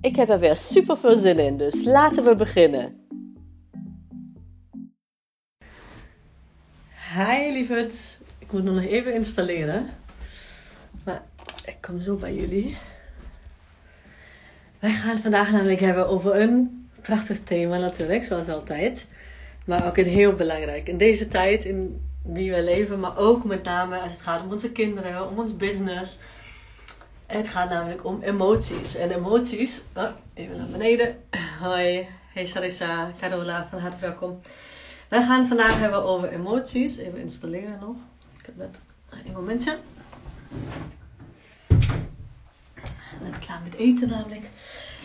Ik 0.00 0.16
heb 0.16 0.28
er 0.28 0.38
weer 0.38 0.56
super 0.56 0.98
veel 0.98 1.16
zin 1.16 1.38
in, 1.38 1.56
dus 1.56 1.84
laten 1.84 2.24
we 2.24 2.36
beginnen. 2.36 3.06
Hi 7.14 7.52
lieverd, 7.52 8.18
ik 8.38 8.52
moet 8.52 8.64
nog 8.64 8.82
even 8.82 9.14
installeren. 9.14 9.90
Maar 11.04 11.22
ik 11.64 11.76
kom 11.80 12.00
zo 12.00 12.16
bij 12.16 12.34
jullie. 12.34 12.76
Wij 14.78 14.90
gaan 14.90 15.10
het 15.10 15.20
vandaag 15.20 15.52
namelijk 15.52 15.80
hebben 15.80 16.08
over 16.08 16.40
een 16.40 16.88
prachtig 17.00 17.42
thema 17.42 17.78
natuurlijk, 17.78 18.24
zoals 18.24 18.48
altijd. 18.48 19.06
Maar 19.64 19.86
ook 19.86 19.96
een 19.96 20.04
heel 20.04 20.32
belangrijk. 20.32 20.88
In 20.88 20.96
deze 20.96 21.28
tijd 21.28 21.64
in 21.64 22.06
die 22.22 22.52
we 22.52 22.62
leven, 22.62 23.00
maar 23.00 23.18
ook 23.18 23.44
met 23.44 23.64
name 23.64 23.98
als 23.98 24.12
het 24.12 24.22
gaat 24.22 24.42
om 24.42 24.52
onze 24.52 24.72
kinderen, 24.72 25.30
om 25.30 25.38
ons 25.38 25.56
business. 25.56 26.18
Het 27.28 27.48
gaat 27.48 27.70
namelijk 27.70 28.04
om 28.04 28.22
emoties. 28.22 28.94
En 28.94 29.10
emoties, 29.10 29.82
oh, 29.96 30.08
even 30.34 30.56
naar 30.56 30.66
beneden. 30.66 31.24
Hoi, 31.60 32.06
hey 32.32 32.46
Sarissa, 32.46 33.10
Carola, 33.20 33.66
van 33.70 33.78
harte 33.78 33.96
welkom. 34.00 34.40
Wij 35.08 35.22
gaan 35.22 35.46
vandaag 35.46 35.78
hebben 35.78 36.02
over 36.02 36.28
emoties. 36.28 36.96
Even 36.96 37.18
installeren 37.18 37.78
nog. 37.80 37.96
Ik 38.38 38.46
heb 38.46 38.56
net 38.56 38.82
een 39.10 39.32
momentje. 39.32 39.76
Net 43.22 43.38
klaar 43.40 43.60
met 43.64 43.74
eten 43.74 44.08
namelijk. 44.08 44.44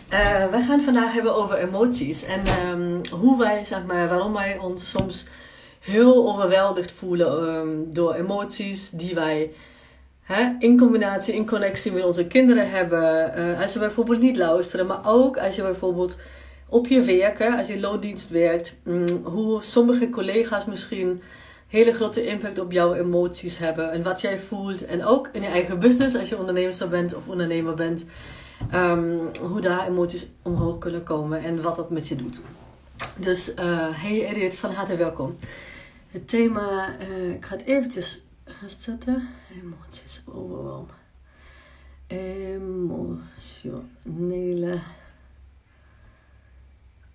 Uh, 0.10 0.50
wij 0.50 0.62
gaan 0.62 0.82
vandaag 0.82 1.14
hebben 1.14 1.36
over 1.36 1.58
emoties. 1.58 2.24
En 2.24 2.68
um, 2.68 3.02
hoe 3.12 3.40
wij, 3.40 3.66
zeg 3.66 3.86
maar, 3.86 4.08
waarom 4.10 4.34
wij 4.34 4.58
ons 4.58 4.90
soms 4.90 5.28
heel 5.80 6.32
overweldigd 6.34 6.92
voelen 6.92 7.56
um, 7.56 7.94
door 7.94 8.14
emoties 8.14 8.90
die 8.90 9.16
wij 9.16 9.52
hè, 10.24 10.52
in 10.60 10.78
combinatie, 10.78 11.34
in 11.34 11.48
connectie 11.48 11.92
met 11.92 12.04
onze 12.04 12.28
kinderen 12.28 12.70
hebben. 12.70 13.34
Uh, 13.38 13.62
als 13.62 13.72
ze 13.72 13.80
bijvoorbeeld 13.80 14.22
niet 14.22 14.38
luisteren, 14.38 14.86
maar 14.86 15.02
ook 15.06 15.38
als 15.38 15.56
je 15.56 15.62
bijvoorbeeld 15.62 16.20
op 16.70 16.88
je 16.88 17.02
werken, 17.02 17.58
als 17.58 17.68
je 17.68 17.80
loondienst 17.80 18.30
werkt, 18.30 18.74
um, 18.88 19.22
hoe 19.24 19.62
sommige 19.62 20.10
collega's 20.10 20.66
misschien 20.66 21.22
hele 21.68 21.94
grote 21.94 22.26
impact 22.26 22.60
op 22.60 22.72
jouw 22.72 22.94
emoties 22.94 23.58
hebben 23.58 23.92
en 23.92 24.04
wat 24.04 24.22
jij 24.22 24.40
voelt. 24.40 24.86
En 24.86 25.06
ook 25.06 25.30
in 25.32 25.42
je 25.42 25.48
eigen 25.48 25.80
business, 25.80 26.16
als 26.16 26.30
je 26.30 26.38
ondernemer 26.38 26.88
bent 26.90 27.16
of 27.16 27.28
ondernemer 27.28 27.74
bent, 27.74 28.06
um, 28.74 29.20
hoe 29.42 29.62
daar 29.62 29.88
emoties 29.88 30.28
omhoog 30.42 30.78
kunnen 30.78 31.04
komen 31.04 31.44
en 31.44 31.62
wat 31.62 31.76
dat 31.76 31.90
met 31.90 32.08
je 32.08 32.16
doet. 32.16 32.40
Dus 33.18 33.54
uh, 33.54 33.88
hey 33.92 34.28
Edith, 34.28 34.58
van 34.58 34.72
harte 34.72 34.96
welkom. 34.96 35.36
Het 36.12 36.28
thema, 36.28 36.90
uh, 37.10 37.34
ik 37.34 37.46
ga 37.46 37.56
het 37.56 37.66
eventjes 37.66 38.23
zetten. 38.78 39.28
Emoties, 39.62 40.22
overwhelm. 40.26 40.88
Emotionele 42.08 44.80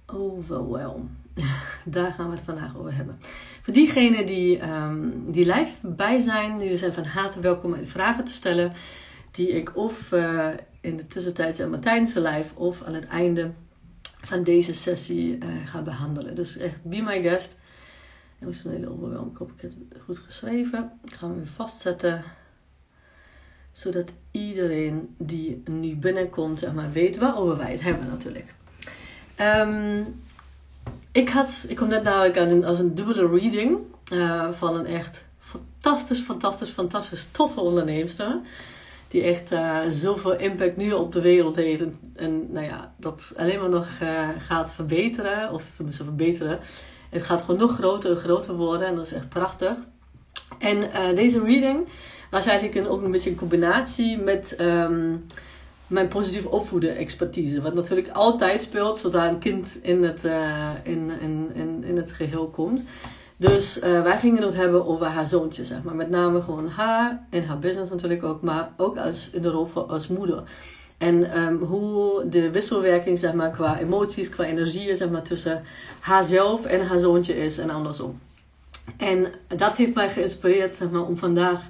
overwhelm. 0.06 1.16
Daar 1.84 2.12
gaan 2.12 2.30
we 2.30 2.36
het 2.36 2.44
vandaag 2.44 2.76
over 2.76 2.94
hebben. 2.94 3.18
Voor 3.62 3.72
diegenen 3.72 4.26
die, 4.26 4.62
um, 4.62 5.32
die 5.32 5.46
live 5.46 5.86
bij 5.86 6.20
zijn, 6.20 6.58
jullie 6.58 6.76
zijn 6.76 6.92
van 6.92 7.04
harte 7.04 7.40
welkom 7.40 7.72
om 7.72 7.86
vragen 7.86 8.24
te 8.24 8.32
stellen. 8.32 8.72
Die 9.30 9.48
ik 9.48 9.76
of 9.76 10.12
uh, 10.12 10.48
in 10.80 10.96
de 10.96 11.06
tussentijd 11.06 11.56
zeg 11.56 11.68
maar 11.68 11.78
tijdens 11.78 12.12
de 12.12 12.20
live 12.20 12.54
of 12.54 12.82
aan 12.82 12.94
het 12.94 13.06
einde 13.06 13.50
van 14.20 14.42
deze 14.42 14.74
sessie 14.74 15.36
uh, 15.36 15.44
ga 15.64 15.82
behandelen. 15.82 16.34
Dus 16.34 16.56
echt, 16.56 16.84
be 16.84 17.02
my 17.02 17.22
guest. 17.22 17.56
Emotionele 18.42 18.90
overwhelm. 18.90 19.30
Ik 19.30 19.36
hoop 19.36 19.52
ik 19.56 19.60
het 19.60 19.76
goed 20.04 20.18
geschreven. 20.18 20.92
Ik 21.04 21.12
ga 21.12 21.26
hem 21.26 21.36
weer 21.36 21.46
vastzetten. 21.46 22.22
Zodat 23.72 24.12
iedereen 24.30 25.14
die 25.18 25.62
nu 25.64 25.96
binnenkomt, 25.96 26.58
zeg 26.58 26.72
maar, 26.72 26.92
weet 26.92 27.16
waarover 27.16 27.56
wij 27.56 27.72
het 27.72 27.80
hebben 27.80 28.06
natuurlijk. 28.06 28.54
Um, 29.40 30.20
ik, 31.12 31.28
had, 31.28 31.64
ik 31.68 31.76
kom 31.76 31.88
net 31.88 32.02
nou 32.02 32.38
aan 32.38 32.64
als 32.64 32.78
een 32.78 32.94
dubbele 32.94 33.26
reading 33.26 33.78
uh, 34.12 34.52
van 34.52 34.76
een 34.76 34.86
echt 34.86 35.24
fantastisch, 35.38 36.20
fantastisch, 36.20 36.70
fantastisch 36.70 37.28
toffe 37.30 37.60
onderneemster. 37.60 38.40
Die 39.08 39.22
echt 39.22 39.52
uh, 39.52 39.80
zoveel 39.90 40.36
impact 40.36 40.76
nu 40.76 40.92
op 40.92 41.12
de 41.12 41.20
wereld 41.20 41.56
heeft. 41.56 41.82
En, 42.14 42.52
nou 42.52 42.66
ja, 42.66 42.94
dat 42.96 43.32
alleen 43.36 43.60
maar 43.60 43.68
nog 43.68 43.88
uh, 44.02 44.28
gaat 44.38 44.72
verbeteren. 44.72 45.52
Of 45.52 45.64
tenminste 45.76 46.04
verbeteren. 46.04 46.58
Het 47.08 47.22
gaat 47.22 47.40
gewoon 47.40 47.60
nog 47.60 47.74
groter 47.74 48.10
en 48.10 48.16
groter 48.16 48.54
worden 48.54 48.86
en 48.86 48.94
dat 48.94 49.06
is 49.06 49.12
echt 49.12 49.28
prachtig. 49.28 49.74
En 50.58 50.76
uh, 50.76 51.14
deze 51.14 51.40
reading 51.40 51.88
was 52.30 52.46
eigenlijk 52.46 52.78
een, 52.78 52.88
ook 52.88 53.02
een 53.02 53.10
beetje 53.10 53.30
een 53.30 53.36
combinatie 53.36 54.18
met 54.18 54.56
um, 54.60 55.26
mijn 55.86 56.08
positief 56.08 56.44
opvoeden 56.44 56.96
expertise. 56.96 57.60
Wat 57.60 57.74
natuurlijk 57.74 58.08
altijd 58.08 58.62
speelt 58.62 58.98
zodra 58.98 59.28
een 59.28 59.38
kind 59.38 59.78
in 59.82 60.02
het, 60.02 60.24
uh, 60.24 60.70
in, 60.82 61.10
in, 61.20 61.50
in, 61.54 61.84
in 61.84 61.96
het 61.96 62.12
geheel 62.12 62.46
komt. 62.48 62.84
Dus 63.36 63.78
uh, 63.78 64.02
wij 64.02 64.18
gingen 64.18 64.42
het 64.42 64.54
hebben 64.54 64.86
over 64.86 65.06
haar 65.06 65.26
zoontje, 65.26 65.64
zeg 65.64 65.82
maar. 65.82 65.94
Met 65.94 66.10
name 66.10 66.42
gewoon 66.42 66.68
haar 66.68 67.26
en 67.30 67.46
haar 67.46 67.58
business 67.58 67.90
natuurlijk 67.90 68.24
ook, 68.24 68.42
maar 68.42 68.70
ook 68.76 68.96
als, 68.96 69.30
in 69.32 69.42
de 69.42 69.50
rol 69.50 69.66
van 69.66 69.88
als 69.88 70.08
moeder. 70.08 70.42
En 70.98 71.38
um, 71.38 71.62
hoe 71.62 72.28
de 72.28 72.50
wisselwerking 72.50 73.18
zeg 73.18 73.32
maar, 73.32 73.50
qua 73.50 73.78
emoties, 73.78 74.28
qua 74.28 74.44
energieën 74.44 74.96
zeg 74.96 75.10
maar, 75.10 75.22
tussen 75.22 75.62
haarzelf 76.00 76.64
en 76.64 76.86
haar 76.86 76.98
zoontje 76.98 77.36
is 77.36 77.58
en 77.58 77.70
andersom. 77.70 78.20
En 78.96 79.32
dat 79.56 79.76
heeft 79.76 79.94
mij 79.94 80.10
geïnspireerd 80.10 80.76
zeg 80.76 80.90
maar, 80.90 81.06
om 81.06 81.16
vandaag 81.16 81.60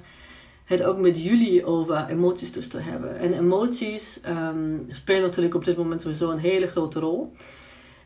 het 0.65 0.83
ook 0.83 0.97
met 0.97 1.21
jullie 1.23 1.65
over 1.65 2.05
emoties 2.05 2.51
dus 2.51 2.67
te 2.67 2.79
hebben. 2.79 3.17
En 3.17 3.33
emoties 3.33 4.21
um, 4.27 4.85
spelen 4.89 5.21
natuurlijk 5.21 5.55
op 5.55 5.65
dit 5.65 5.77
moment 5.77 6.01
sowieso 6.01 6.31
een 6.31 6.39
hele 6.39 6.67
grote 6.67 6.99
rol. 6.99 7.33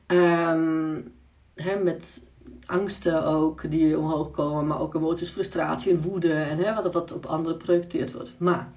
Um, 0.08 1.12
hè, 1.56 1.76
met 1.84 2.28
angsten 2.66 3.26
ook 3.26 3.72
die 3.72 3.98
omhoog 3.98 4.32
komen, 4.32 4.68
maar 4.68 4.80
ook 4.80 4.96
emoties, 4.96 5.30
frustratie 5.30 5.92
en 5.92 6.02
woede 6.02 6.34
en 6.34 6.58
hè, 6.58 6.74
wat, 6.74 6.94
wat 6.94 7.14
op 7.14 7.26
anderen 7.26 7.58
projecteerd 7.58 8.14
wordt. 8.14 8.34
Maar 8.38 8.72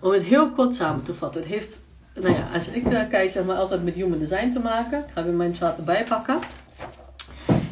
om 0.00 0.12
het 0.12 0.22
heel 0.22 0.50
kort 0.50 0.74
samen 0.74 1.02
te 1.02 1.14
vatten, 1.14 1.40
het 1.40 1.50
heeft 1.50 1.84
nou 2.22 2.34
ja, 2.34 2.48
als 2.54 2.68
ik 2.68 2.90
naar 2.90 3.06
kijk, 3.06 3.30
zeg 3.30 3.44
maar 3.44 3.56
altijd 3.56 3.84
met 3.84 3.94
human 3.94 4.18
design 4.18 4.48
te 4.50 4.60
maken. 4.60 4.98
Ik 4.98 5.12
ga 5.14 5.24
weer 5.24 5.32
mijn 5.32 5.54
chart 5.54 5.78
erbij 5.78 6.04
pakken. 6.04 6.38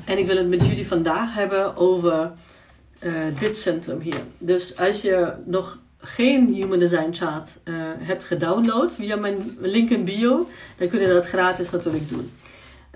En 0.05 0.19
ik 0.19 0.27
wil 0.27 0.37
het 0.37 0.49
met 0.49 0.67
jullie 0.67 0.89
vandaag 0.89 1.35
hebben 1.35 1.77
over 1.77 2.33
uh, 3.03 3.12
dit 3.39 3.56
centrum 3.56 4.00
hier. 4.00 4.21
Dus 4.39 4.77
als 4.79 5.03
je 5.03 5.33
nog 5.45 5.79
geen 5.99 6.55
Human 6.55 6.79
Design 6.79 7.12
chart 7.12 7.59
uh, 7.65 7.75
hebt 7.99 8.25
gedownload 8.25 8.93
via 8.93 9.17
mijn 9.17 9.56
link 9.59 9.91
in 9.91 10.05
bio, 10.05 10.49
dan 10.77 10.89
kun 10.89 11.00
je 11.00 11.09
dat 11.09 11.27
gratis 11.27 11.71
natuurlijk 11.71 12.09
doen. 12.09 12.33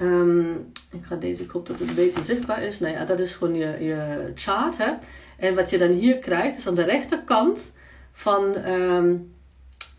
Um, 0.02 0.72
ik 0.90 1.04
ga 1.04 1.16
deze, 1.16 1.42
ik 1.42 1.50
hoop 1.50 1.66
dat 1.66 1.78
het 1.78 1.94
beetje 1.94 2.22
zichtbaar 2.22 2.62
is. 2.62 2.80
Nou 2.80 2.92
ja, 2.92 3.04
dat 3.04 3.20
is 3.20 3.34
gewoon 3.34 3.54
je, 3.54 3.76
je 3.80 4.32
chart. 4.34 4.78
Hè? 4.78 4.92
En 5.36 5.54
wat 5.54 5.70
je 5.70 5.78
dan 5.78 5.90
hier 5.90 6.18
krijgt, 6.18 6.58
is 6.58 6.66
aan 6.66 6.74
de 6.74 6.84
rechterkant 6.84 7.72
van 8.12 8.68
um, 8.68 9.34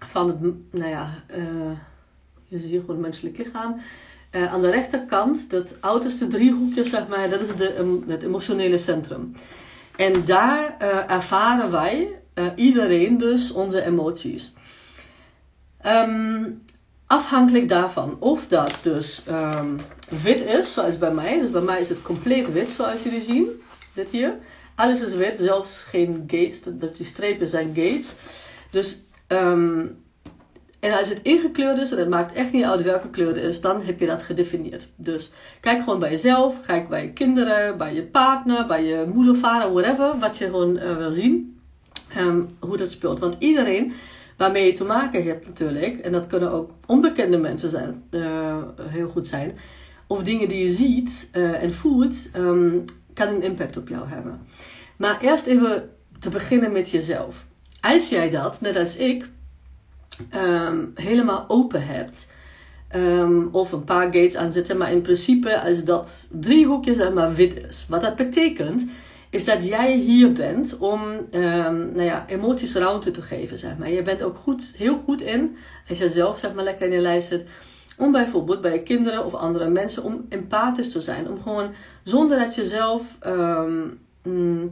van 0.08 0.28
het, 0.28 0.42
nou 0.72 0.90
ja, 0.90 1.24
uh, 1.38 1.72
je 2.48 2.60
ziet 2.60 2.70
gewoon 2.70 2.86
het 2.88 3.00
menselijk 3.00 3.38
lichaam. 3.38 3.82
Uh, 4.32 4.54
aan 4.54 4.62
de 4.62 4.70
rechterkant, 4.70 5.50
dat 5.50 5.76
uiterste 5.80 6.28
driehoekje, 6.28 6.84
zeg 6.84 7.08
maar, 7.08 7.30
dat 7.30 7.42
is 7.42 7.56
de, 7.56 8.04
het 8.08 8.24
emotionele 8.24 8.78
centrum. 8.78 9.36
En 9.96 10.26
daar 10.26 10.76
uh, 10.82 11.12
ervaren 11.12 11.72
wij, 11.72 12.20
iedereen 12.56 13.18
dus, 13.18 13.52
onze 13.52 13.82
emoties. 13.82 14.54
Um, 15.86 16.64
afhankelijk 17.08 17.70
daarvan 17.70 18.18
of 18.20 18.48
dat 18.48 18.80
dus 18.84 19.22
um, 19.30 19.80
wit 20.24 20.42
is, 20.42 20.74
zoals 20.74 20.98
bij 20.98 21.14
mij. 21.14 21.40
Dus 21.40 21.52
bij 21.52 21.62
mij 21.62 21.80
is 21.80 21.90
het 21.90 22.02
compleet 22.02 22.52
wit, 22.52 22.70
zoals 22.70 23.04
jullie 23.04 23.22
zien. 23.22 23.62
Dit 23.94 24.10
hier. 24.10 24.38
Alles 24.76 25.02
is 25.02 25.16
wit, 25.16 25.40
zelfs 25.40 25.78
geen 25.82 26.24
gates. 26.28 26.62
Dat 26.64 26.98
die 26.98 27.06
strepen 27.06 27.48
zijn 27.48 27.68
gates. 27.68 28.14
Dus 28.70 29.02
Um, 29.28 29.96
en 30.80 30.98
als 30.98 31.10
het 31.10 31.22
ingekleurd 31.22 31.78
is, 31.78 31.92
en 31.92 31.98
het 31.98 32.10
maakt 32.10 32.34
echt 32.34 32.52
niet 32.52 32.64
uit 32.64 32.82
welke 32.82 33.10
kleur 33.10 33.28
het 33.28 33.38
is, 33.38 33.62
dan 33.62 33.82
heb 33.82 34.00
je 34.00 34.06
dat 34.06 34.22
gedefinieerd. 34.22 34.92
Dus 34.96 35.32
kijk 35.60 35.80
gewoon 35.80 36.00
bij 36.00 36.10
jezelf, 36.10 36.66
kijk 36.66 36.90
bij 36.90 37.04
je 37.04 37.12
kinderen, 37.12 37.78
bij 37.78 37.94
je 37.94 38.04
partner, 38.04 38.66
bij 38.66 38.84
je 38.84 39.06
moeder, 39.14 39.36
vader, 39.36 39.74
whatever, 39.74 40.20
wat 40.20 40.38
je 40.38 40.46
gewoon 40.46 40.76
uh, 40.76 40.98
wil 40.98 41.12
zien. 41.12 41.60
Um, 42.18 42.50
hoe 42.60 42.78
dat 42.78 42.92
speelt. 42.92 43.20
Want 43.20 43.36
iedereen, 43.40 43.94
waarmee 44.38 44.66
je 44.66 44.72
te 44.72 44.84
maken 44.84 45.24
hebt 45.24 45.48
natuurlijk. 45.48 45.98
En 45.98 46.12
dat 46.12 46.28
kunnen 46.28 46.52
ook 46.52 46.72
onbekende 46.86 47.38
mensen 47.38 47.70
zijn, 47.70 48.04
uh, 48.12 48.58
heel 48.82 49.10
goed 49.10 49.28
zijn. 49.28 49.58
Of 50.08 50.24
dingen 50.24 50.48
die 50.48 50.64
je 50.64 50.72
ziet 50.72 51.30
uh, 51.34 51.64
en 51.64 51.74
voelt, 51.74 52.30
um, 52.36 52.86
kan 53.14 53.28
een 53.28 53.44
impact 53.44 53.78
op 53.78 53.88
jou 53.88 54.08
hebben. 54.08 54.40
Maar 54.98 55.22
eerst 55.22 55.46
even 55.46 55.90
te 56.20 56.30
beginnen 56.30 56.72
met 56.72 56.90
jezelf. 56.90 57.46
Als 57.84 58.10
jij 58.10 58.30
dat, 58.30 58.62
net 58.62 58.76
als 58.76 58.98
ik, 58.98 59.30
um, 60.36 60.92
helemaal 60.96 61.46
open 61.48 61.86
hebt. 61.86 62.32
Um, 62.96 63.50
of 63.52 63.72
een 63.72 63.84
paar 63.84 64.04
gates 64.04 64.36
aanzetten, 64.36 64.78
maar 64.78 64.92
in 64.92 65.02
principe 65.02 65.62
als 65.62 65.84
dat 65.84 66.28
driehoekje 66.32 66.94
zeg 66.94 67.14
maar 67.14 67.36
wit 67.36 67.66
is. 67.70 67.86
Wat 67.90 68.02
dat 68.02 68.16
betekent, 68.16 68.86
is 69.30 69.46
dat 69.46 69.64
jij 69.64 69.96
hier 69.96 70.32
bent 70.32 70.78
om 70.78 71.02
um, 71.32 71.92
nou 71.92 72.02
ja, 72.02 72.26
emoties 72.28 72.76
ruimte 72.76 73.12
te 73.12 73.22
geven, 73.22 73.58
zeg 73.58 73.78
maar. 73.78 73.90
Je 73.90 74.02
bent 74.02 74.24
ook 74.24 74.38
goed, 74.38 74.74
heel 74.78 75.02
goed 75.06 75.22
in, 75.22 75.58
als 75.90 75.98
je 75.98 76.10
zelf 76.10 76.40
zeg 76.40 76.54
maar 76.54 76.64
lekker 76.64 76.86
in 76.88 76.94
je 76.94 77.00
lijst 77.00 77.28
zit, 77.28 77.46
om 77.98 78.12
bijvoorbeeld 78.12 78.62
bij 78.62 78.74
je 78.74 78.84
kinderen 78.84 79.26
of 79.26 79.34
andere 79.34 79.70
mensen, 79.70 80.04
om 80.04 80.26
empathisch 80.30 80.92
te 80.92 81.02
zijn. 81.02 81.30
Om 81.30 81.42
gewoon, 81.42 81.70
zonder 82.04 82.40
dat 82.40 82.56
je 82.56 82.66
zelf, 82.66 83.18
mm, 84.24 84.72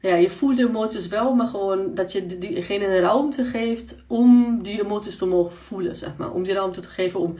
ja, 0.00 0.14
je 0.14 0.30
voelt 0.30 0.56
de 0.56 0.66
emoties 0.66 1.08
wel, 1.08 1.34
maar 1.34 1.46
gewoon 1.46 1.94
dat 1.94 2.12
je 2.12 2.26
diegene 2.26 2.86
een 2.86 3.00
ruimte 3.00 3.44
geeft 3.44 3.96
om 4.06 4.58
die 4.62 4.84
emoties 4.84 5.16
te 5.18 5.26
mogen 5.26 5.56
voelen, 5.56 5.96
zeg 5.96 6.16
maar. 6.16 6.32
Om 6.32 6.42
die 6.42 6.52
ruimte 6.52 6.80
te 6.80 6.88
geven 6.88 7.20
om 7.20 7.34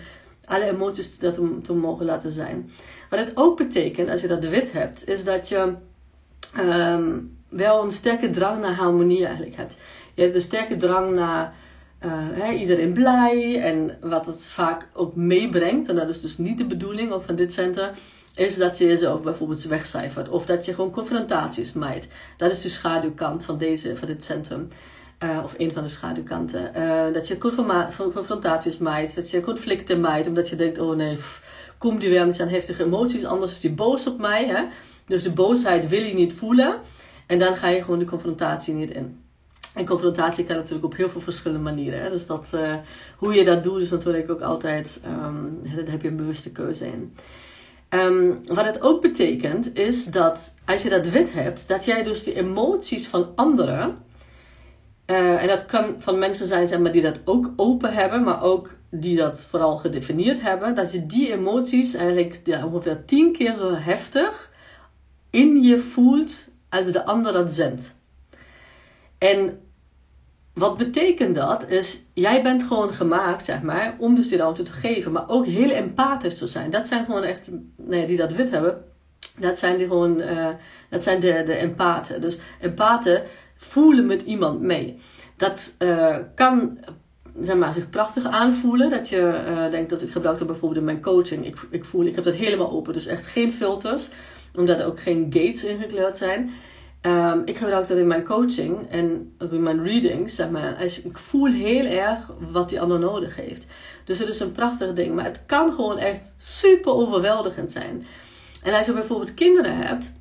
alle 0.44 0.64
emoties 0.64 1.16
te, 1.16 1.30
te, 1.30 1.58
te 1.62 1.72
mogen 1.72 2.06
laten 2.06 2.32
zijn. 2.32 2.70
Wat 3.10 3.18
het 3.18 3.32
ook 3.34 3.56
betekent, 3.56 4.08
als 4.08 4.20
je 4.20 4.28
dat 4.28 4.44
wit 4.44 4.72
hebt, 4.72 5.08
is 5.08 5.24
dat 5.24 5.48
je 5.48 5.74
um, 6.58 7.36
wel 7.48 7.84
een 7.84 7.90
sterke 7.90 8.30
drang 8.30 8.60
naar 8.60 8.74
harmonie 8.74 9.24
eigenlijk 9.24 9.56
hebt. 9.56 9.76
Je 10.14 10.22
hebt 10.22 10.34
een 10.34 10.40
sterke 10.40 10.76
drang 10.76 11.14
naar 11.14 11.54
uh, 12.04 12.60
iedereen 12.60 12.92
blij 12.92 13.60
en 13.60 13.98
wat 14.00 14.26
het 14.26 14.46
vaak 14.46 14.88
ook 14.92 15.16
meebrengt, 15.16 15.88
en 15.88 15.94
dat 15.94 16.08
is 16.08 16.20
dus 16.20 16.38
niet 16.38 16.58
de 16.58 16.66
bedoeling 16.66 17.14
van 17.24 17.34
dit 17.34 17.52
center, 17.52 17.90
is 18.38 18.56
dat 18.56 18.78
je 18.78 18.86
jezelf 18.86 19.22
bijvoorbeeld 19.22 19.64
wegcijfert 19.64 20.28
of 20.28 20.46
dat 20.46 20.64
je 20.64 20.74
gewoon 20.74 20.90
confrontaties 20.90 21.72
maakt. 21.72 22.08
Dat 22.36 22.50
is 22.50 22.62
de 22.62 22.68
schaduwkant 22.68 23.44
van, 23.44 23.58
deze, 23.58 23.96
van 23.96 24.06
dit 24.06 24.24
centrum. 24.24 24.68
Uh, 25.24 25.40
of 25.44 25.54
een 25.56 25.72
van 25.72 25.82
de 25.82 25.88
schaduwkanten. 25.88 26.72
Uh, 26.76 27.12
dat 27.12 27.28
je 27.28 27.38
confrontaties 28.12 28.78
maakt, 28.78 29.14
dat 29.14 29.30
je 29.30 29.40
conflicten 29.40 30.00
maakt, 30.00 30.26
omdat 30.26 30.48
je 30.48 30.56
denkt: 30.56 30.78
oh 30.78 30.96
nee, 30.96 31.18
komt 31.78 32.00
die 32.00 32.10
weer 32.10 32.26
met 32.26 32.36
zijn 32.36 32.48
heftige 32.48 32.84
emoties, 32.84 33.24
anders 33.24 33.52
is 33.52 33.60
die 33.60 33.72
boos 33.72 34.06
op 34.06 34.18
mij. 34.18 34.46
Hè? 34.46 34.64
Dus 35.06 35.22
de 35.22 35.30
boosheid 35.30 35.88
wil 35.88 36.02
je 36.02 36.14
niet 36.14 36.32
voelen. 36.32 36.80
En 37.26 37.38
dan 37.38 37.56
ga 37.56 37.68
je 37.68 37.82
gewoon 37.82 37.98
de 37.98 38.04
confrontatie 38.04 38.74
niet 38.74 38.90
in. 38.90 39.20
En 39.74 39.86
confrontatie 39.86 40.44
kan 40.44 40.56
natuurlijk 40.56 40.84
op 40.84 40.96
heel 40.96 41.10
veel 41.10 41.20
verschillende 41.20 41.62
manieren. 41.62 42.02
Hè? 42.02 42.10
Dus 42.10 42.26
dat, 42.26 42.50
uh, 42.54 42.74
hoe 43.16 43.34
je 43.34 43.44
dat 43.44 43.62
doet, 43.62 43.82
is 43.82 43.90
natuurlijk 43.90 44.30
ook 44.30 44.40
altijd, 44.40 45.00
um, 45.06 45.60
daar 45.62 45.90
heb 45.90 46.02
je 46.02 46.08
een 46.08 46.16
bewuste 46.16 46.50
keuze 46.50 46.86
in. 46.86 47.14
Um, 47.90 48.40
wat 48.46 48.64
het 48.64 48.82
ook 48.82 49.02
betekent, 49.02 49.78
is 49.78 50.04
dat 50.04 50.54
als 50.64 50.82
je 50.82 50.88
dat 50.88 51.06
wit 51.06 51.32
hebt, 51.32 51.68
dat 51.68 51.84
jij 51.84 52.02
dus 52.02 52.24
de 52.24 52.34
emoties 52.34 53.06
van 53.06 53.32
anderen, 53.34 53.96
uh, 55.06 55.42
en 55.42 55.48
dat 55.48 55.66
kan 55.66 55.94
van 55.98 56.18
mensen 56.18 56.46
zijn 56.46 56.68
zeg 56.68 56.78
maar, 56.78 56.92
die 56.92 57.02
dat 57.02 57.20
ook 57.24 57.50
open 57.56 57.94
hebben, 57.94 58.22
maar 58.24 58.42
ook 58.42 58.70
die 58.90 59.16
dat 59.16 59.46
vooral 59.50 59.76
gedefinieerd 59.76 60.42
hebben, 60.42 60.74
dat 60.74 60.92
je 60.92 61.06
die 61.06 61.32
emoties 61.32 61.94
eigenlijk 61.94 62.40
ja, 62.44 62.66
ongeveer 62.66 63.04
tien 63.04 63.32
keer 63.32 63.54
zo 63.54 63.74
heftig 63.74 64.50
in 65.30 65.62
je 65.62 65.78
voelt 65.78 66.48
als 66.68 66.92
de 66.92 67.04
ander 67.04 67.32
dat 67.32 67.52
zendt. 67.52 67.94
En 69.18 69.60
wat 70.58 70.76
betekent 70.76 71.34
dat? 71.34 71.70
Is, 71.70 72.04
jij 72.14 72.42
bent 72.42 72.62
gewoon 72.62 72.92
gemaakt, 72.92 73.44
zeg 73.44 73.62
maar, 73.62 73.96
om 73.98 74.14
dus 74.14 74.28
die 74.28 74.38
ruimte 74.38 74.62
te 74.62 74.72
geven, 74.72 75.12
maar 75.12 75.28
ook 75.28 75.46
heel 75.46 75.70
empathisch 75.70 76.38
te 76.38 76.46
zijn. 76.46 76.70
Dat 76.70 76.86
zijn 76.86 77.04
gewoon 77.04 77.22
echt, 77.22 77.50
nee, 77.88 78.06
die 78.06 78.16
dat 78.16 78.32
wit 78.32 78.50
hebben, 78.50 78.84
dat 79.38 79.58
zijn 79.58 79.76
die 79.76 79.86
gewoon, 79.86 80.20
uh, 80.20 80.48
dat 80.88 81.02
zijn 81.02 81.20
de, 81.20 81.42
de 81.44 81.54
empathen. 81.54 82.20
Dus 82.20 82.38
empathen 82.60 83.22
voelen 83.56 84.06
met 84.06 84.22
iemand 84.22 84.60
mee. 84.60 84.98
Dat 85.36 85.74
uh, 85.78 86.16
kan 86.34 86.78
zeg 87.40 87.56
maar, 87.56 87.72
zich 87.72 87.90
prachtig 87.90 88.24
aanvoelen. 88.24 88.90
Dat 88.90 89.08
je 89.08 89.44
uh, 89.48 89.70
denkt 89.70 89.90
dat 89.90 90.02
ik 90.02 90.10
gebruik 90.10 90.38
dat 90.38 90.46
bijvoorbeeld 90.46 90.80
in 90.80 90.86
mijn 90.86 91.02
coaching. 91.02 91.46
Ik, 91.46 91.56
ik 91.70 91.84
voel, 91.84 92.04
ik 92.04 92.14
heb 92.14 92.24
dat 92.24 92.34
helemaal 92.34 92.70
open, 92.70 92.92
dus 92.92 93.06
echt 93.06 93.26
geen 93.26 93.52
filters 93.52 94.08
omdat 94.54 94.80
er 94.80 94.86
ook 94.86 95.00
geen 95.00 95.26
gates 95.30 95.64
ingekleurd 95.64 96.16
zijn. 96.16 96.50
Um, 97.02 97.42
ik 97.44 97.56
gebruik 97.56 97.88
dat 97.88 97.96
in 97.96 98.06
mijn 98.06 98.24
coaching 98.24 98.90
en 98.90 99.36
in 99.50 99.62
mijn 99.62 99.84
readings, 99.84 100.34
zeg 100.34 100.50
maar. 100.50 100.74
Als, 100.74 101.02
ik 101.02 101.18
voel 101.18 101.52
heel 101.52 101.84
erg 101.84 102.30
wat 102.50 102.68
die 102.68 102.80
ander 102.80 102.98
nodig 102.98 103.36
heeft. 103.36 103.66
Dus 104.04 104.18
het 104.18 104.28
is 104.28 104.40
een 104.40 104.52
prachtig 104.52 104.92
ding. 104.92 105.14
Maar 105.14 105.24
het 105.24 105.42
kan 105.46 105.72
gewoon 105.72 105.98
echt 105.98 106.34
super 106.36 106.92
overweldigend 106.92 107.70
zijn. 107.70 108.06
En 108.62 108.74
als 108.74 108.86
je 108.86 108.92
bijvoorbeeld 108.92 109.34
kinderen 109.34 109.76
hebt 109.76 110.12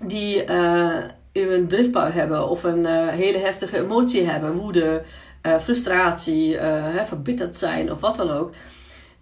die 0.00 0.50
uh, 0.50 0.94
een 1.32 1.68
driftbui 1.68 2.12
hebben 2.12 2.48
of 2.48 2.62
een 2.64 2.84
uh, 2.84 3.08
hele 3.08 3.38
heftige 3.38 3.78
emotie 3.78 4.26
hebben, 4.26 4.52
woede, 4.52 5.02
uh, 5.46 5.58
frustratie, 5.58 6.58
verbitterd 7.04 7.56
zijn 7.56 7.92
of 7.92 8.00
wat 8.00 8.16
dan 8.16 8.30
ook 8.30 8.52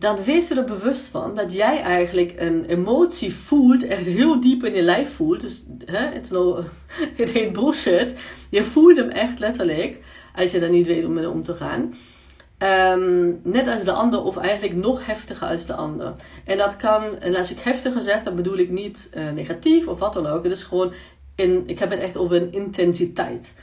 dan 0.01 0.25
wees 0.25 0.51
er 0.51 0.65
bewust 0.65 1.09
van 1.09 1.35
dat 1.35 1.53
jij 1.53 1.81
eigenlijk 1.81 2.35
een 2.37 2.65
emotie 2.65 3.35
voelt, 3.35 3.87
echt 3.87 4.05
heel 4.05 4.41
diep 4.41 4.65
in 4.65 4.75
je 4.75 4.83
lijf 4.83 5.15
voelt. 5.15 5.41
Dus 5.41 5.65
het 5.85 6.33
it 7.17 7.35
ain't 7.37 7.53
bullshit. 7.53 8.15
Je 8.51 8.65
voelt 8.65 8.97
hem 8.97 9.09
echt 9.09 9.39
letterlijk, 9.39 10.01
als 10.35 10.51
je 10.51 10.61
daar 10.61 10.71
niet 10.71 10.87
weet 10.87 11.05
om 11.05 11.13
mee 11.13 11.29
om 11.29 11.43
te 11.43 11.55
gaan. 11.55 11.95
Um, 12.99 13.41
net 13.43 13.69
als 13.69 13.85
de 13.85 13.93
ander, 13.93 14.23
of 14.23 14.37
eigenlijk 14.37 14.77
nog 14.77 15.07
heftiger 15.07 15.49
als 15.49 15.67
de 15.67 15.75
ander. 15.75 16.13
En 16.45 16.59
dat 16.59 16.77
kan, 16.77 17.19
en 17.19 17.37
als 17.37 17.51
ik 17.51 17.59
heftiger 17.59 18.03
zeg, 18.03 18.23
dan 18.23 18.37
bedoel 18.37 18.59
ik 18.59 18.71
niet 18.71 19.11
uh, 19.15 19.31
negatief 19.31 19.87
of 19.87 19.99
wat 19.99 20.13
dan 20.13 20.27
ook. 20.27 20.43
Het 20.43 20.53
is 20.53 20.63
gewoon, 20.63 20.93
in, 21.35 21.63
ik 21.67 21.79
heb 21.79 21.91
het 21.91 22.01
echt 22.01 22.17
over 22.17 22.37
een 22.37 22.53
intensiteit. 22.53 23.55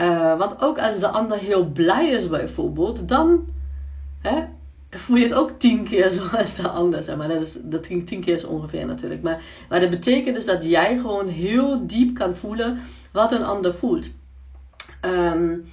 Uh, 0.00 0.38
want 0.38 0.62
ook 0.62 0.78
als 0.78 0.98
de 0.98 1.08
ander 1.08 1.38
heel 1.38 1.64
blij 1.64 2.08
is 2.08 2.28
bijvoorbeeld, 2.28 3.08
dan 3.08 3.48
hè, 4.20 4.44
voel 4.98 5.16
je 5.16 5.24
het 5.24 5.34
ook 5.34 5.50
tien 5.58 5.84
keer 5.84 6.10
zoals 6.30 6.54
de 6.54 6.68
ander. 6.68 7.16
Maar. 7.16 7.28
Dat 7.28 7.40
is 7.40 7.58
dat 7.62 7.82
tien, 7.82 8.04
tien 8.04 8.20
keer 8.20 8.34
is 8.34 8.44
ongeveer 8.44 8.86
natuurlijk. 8.86 9.22
Maar, 9.22 9.42
maar 9.68 9.80
dat 9.80 9.90
betekent 9.90 10.34
dus 10.34 10.44
dat 10.44 10.64
jij 10.64 10.98
gewoon 10.98 11.28
heel 11.28 11.86
diep 11.86 12.14
kan 12.14 12.34
voelen 12.34 12.78
wat 13.12 13.32
een 13.32 13.44
ander 13.44 13.74
voelt. 13.74 14.08
Um, 15.04 15.68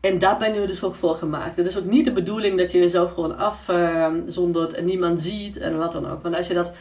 en 0.00 0.18
daar 0.18 0.38
ben 0.38 0.54
je 0.54 0.66
dus 0.66 0.84
ook 0.84 0.94
voor 0.94 1.14
gemaakt. 1.14 1.56
Het 1.56 1.66
is 1.66 1.78
ook 1.78 1.84
niet 1.84 2.04
de 2.04 2.12
bedoeling 2.12 2.58
dat 2.58 2.72
je 2.72 2.78
jezelf 2.78 3.12
gewoon 3.14 3.38
afzondert 3.38 4.72
uh, 4.72 4.78
en 4.78 4.84
niemand 4.84 5.20
ziet 5.20 5.56
en 5.58 5.76
wat 5.76 5.92
dan 5.92 6.10
ook. 6.10 6.22
Want 6.22 6.36
als 6.36 6.46
je 6.46 6.54
dat 6.54 6.74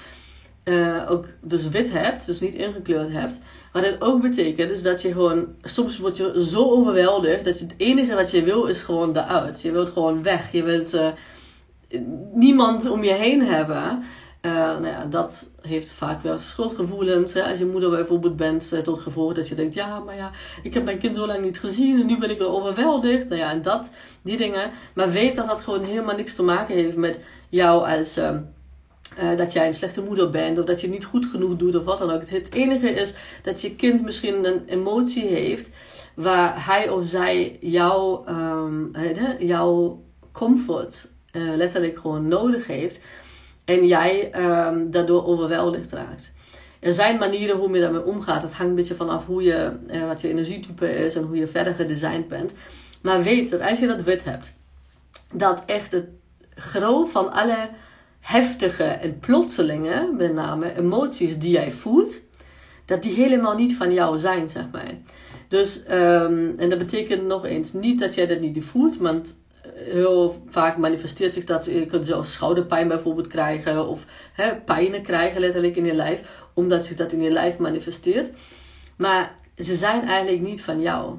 uh, 0.64 1.02
ook 1.10 1.26
dus 1.42 1.70
wit 1.70 1.92
hebt, 1.92 2.26
dus 2.26 2.40
niet 2.40 2.56
ingekleurd 2.56 3.12
hebt. 3.12 3.40
Wat 3.74 3.86
het 3.86 4.02
ook 4.02 4.22
betekent 4.22 4.72
is 4.72 4.82
dat 4.82 5.02
je 5.02 5.12
gewoon, 5.12 5.48
soms 5.62 5.98
word 5.98 6.18
je 6.18 6.46
zo 6.46 6.70
overweldigd 6.70 7.46
dat 7.46 7.60
het 7.60 7.74
enige 7.78 8.16
wat 8.16 8.32
je 8.32 8.44
wil 8.44 8.66
is 8.66 8.82
gewoon 8.82 9.18
eruit. 9.18 9.62
Je 9.62 9.72
wilt 9.72 9.90
gewoon 9.90 10.24
weg. 10.24 10.52
Je 10.52 10.64
wilt... 10.64 10.94
Uh, 10.94 11.08
niemand 12.34 12.90
om 12.90 13.04
je 13.04 13.14
heen 13.14 13.42
hebben. 13.42 14.04
Uh, 14.42 14.52
nou 14.54 14.88
ja, 14.88 15.06
dat 15.06 15.50
heeft 15.62 15.92
vaak 15.92 16.22
wel 16.22 16.38
schuldgevoelens. 16.38 17.34
Hè? 17.34 17.44
Als 17.44 17.60
je 17.60 17.66
moeder 17.66 17.90
bijvoorbeeld 17.90 18.36
bent, 18.36 18.72
uh, 18.74 18.80
tot 18.80 19.00
gevolg 19.00 19.34
dat 19.34 19.48
je 19.48 19.56
denkt: 19.56 19.74
ja, 19.74 20.00
maar 20.00 20.16
ja, 20.16 20.32
ik 20.64 20.74
heb 20.74 20.84
mijn 20.84 21.00
kind 21.00 21.16
zo 21.16 21.26
lang 21.26 21.44
niet 21.44 21.60
gezien 21.60 22.00
en 22.00 22.06
nu 22.06 22.18
ben 22.18 22.30
ik 22.30 22.38
wel 22.38 22.58
overweldigd. 22.58 23.28
Nou 23.30 23.42
ja, 23.42 23.52
en 23.52 23.62
dat, 23.62 23.92
die 24.22 24.38
dingen. 24.38 24.72
Maar 24.94 25.12
weet 25.12 25.36
dat 25.36 25.46
dat 25.46 25.62
gewoon 25.62 25.84
helemaal 25.84 26.16
niks 26.16 26.36
te 26.36 26.44
maken 26.44 26.76
heeft 26.76 26.98
met 26.98 27.24
jou 27.50 27.98
als. 27.98 28.18
Uh, 28.18 29.38
dat 29.38 29.54
jij 29.54 29.68
een 29.68 29.74
slechte 29.74 30.02
moeder 30.02 30.30
bent 30.30 30.60
of 30.60 30.66
dat 30.66 30.82
je 30.82 30.90
niet 30.90 31.06
goed 31.06 31.26
genoeg 31.26 31.56
doet 31.56 31.76
of 31.76 31.84
wat 31.84 31.98
dan 31.98 32.12
ook. 32.12 32.30
Het 32.30 32.54
enige 32.54 32.90
is 32.90 33.14
dat 33.44 33.62
je 33.62 33.76
kind 33.76 34.04
misschien 34.04 34.46
een 34.46 34.64
emotie 34.66 35.26
heeft 35.26 35.70
waar 36.16 36.66
hij 36.66 36.90
of 36.90 37.06
zij 37.06 37.58
jouw, 37.60 38.26
um, 38.28 38.92
jouw 39.40 40.04
comfort 40.32 41.10
uh, 41.34 41.56
letterlijk 41.56 42.00
gewoon 42.00 42.28
nodig 42.28 42.68
heeft. 42.68 43.00
En 43.66 43.88
jij 43.88 44.32
um, 44.36 44.92
daardoor 44.92 45.26
overweldigd 45.26 45.92
raakt. 45.92 46.34
Er 46.80 46.94
zijn 46.94 47.18
manieren 47.18 47.58
hoe 47.58 47.74
je 47.74 47.82
daarmee 47.82 48.06
omgaat. 48.06 48.42
Het 48.42 48.54
hangt 48.54 48.70
een 48.70 48.76
beetje 48.76 48.96
vanaf 48.96 49.26
hoe 49.26 49.44
je, 49.44 49.72
uh, 49.92 50.08
wat 50.08 50.22
je 50.22 50.30
energietype 50.30 51.06
is 51.06 51.16
en 51.16 51.24
hoe 51.24 51.36
je 51.36 51.48
verder 51.48 51.74
gedesigned 51.74 52.28
bent. 52.28 52.54
Maar 53.02 53.24
weet 53.24 53.50
dat 53.50 53.62
als 53.62 53.80
je 53.80 53.88
dat 53.88 54.04
wit 54.04 54.24
hebt, 54.24 54.56
dat 55.34 55.64
echt 55.66 55.92
het 55.92 56.06
gros 56.56 57.10
van 57.10 57.32
alle 57.32 57.70
heftige 58.20 58.84
en 58.84 59.20
plotselinge, 59.20 60.12
met 60.18 60.34
name 60.34 60.78
emoties 60.78 61.38
die 61.38 61.52
jij 61.52 61.72
voelt, 61.72 62.22
dat 62.86 63.04
die 63.04 63.14
helemaal 63.14 63.56
niet 63.56 63.76
van 63.76 63.94
jou 63.94 64.18
zijn, 64.18 64.50
zeg 64.50 64.66
maar. 64.72 64.92
Dus, 65.48 65.84
um, 65.92 66.54
en 66.58 66.70
dat 66.70 66.78
betekent 66.78 67.26
nog 67.26 67.46
eens 67.46 67.74
niet 67.74 68.00
dat 68.00 68.16
jij 68.16 68.28
dat 68.28 68.40
niet 68.40 68.64
voelt, 68.64 68.98
want 68.98 69.42
heel 69.76 70.44
vaak 70.50 70.78
manifesteert 70.78 71.34
zich 71.34 71.44
dat 71.44 71.66
je 71.66 71.86
kunt 71.86 72.06
zelfs 72.06 72.34
schouderpijn 72.34 72.88
bijvoorbeeld 72.88 73.28
krijgen 73.28 73.88
of 73.88 74.06
hè, 74.34 74.56
pijnen 74.56 75.02
krijgen 75.02 75.42
letterlijk 75.42 75.76
in 75.76 75.86
je 75.86 75.94
lijf, 75.94 76.22
omdat 76.54 76.86
zich 76.86 76.96
dat 76.96 77.12
in 77.12 77.22
je 77.22 77.32
lijf 77.32 77.58
manifesteert. 77.58 78.32
Maar 78.98 79.36
ze 79.58 79.76
zijn 79.76 80.08
eigenlijk 80.08 80.42
niet 80.42 80.62
van 80.62 80.82
jou. 80.82 81.18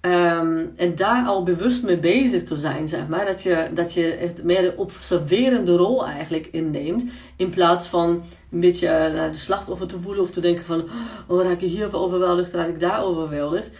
Ehm, 0.00 0.64
en 0.76 0.94
daar 0.96 1.26
al 1.26 1.42
bewust 1.42 1.82
mee 1.82 1.98
bezig 1.98 2.42
te 2.42 2.56
zijn, 2.56 2.88
zeg 2.88 3.08
maar. 3.08 3.24
Dat 3.24 3.42
je, 3.42 3.68
dat 3.74 3.92
je 3.92 4.12
echt 4.12 4.42
meer 4.42 4.62
de 4.62 4.76
observerende 4.76 5.76
rol 5.76 6.06
eigenlijk 6.06 6.46
inneemt. 6.46 7.04
In 7.36 7.50
plaats 7.50 7.86
van 7.86 8.22
een 8.50 8.60
beetje 8.60 8.88
naar 8.88 9.32
de 9.32 9.38
slachtoffer 9.38 9.86
te 9.86 10.00
voelen 10.00 10.22
of 10.22 10.30
te 10.30 10.40
denken 10.40 10.64
van... 10.64 10.88
Oh, 11.26 11.42
raak 11.42 11.60
ik 11.60 11.70
hier 11.70 11.96
overweldigd, 11.96 12.52
raak 12.52 12.68
ik 12.68 12.80
daar 12.80 13.04
overweldigd. 13.04 13.70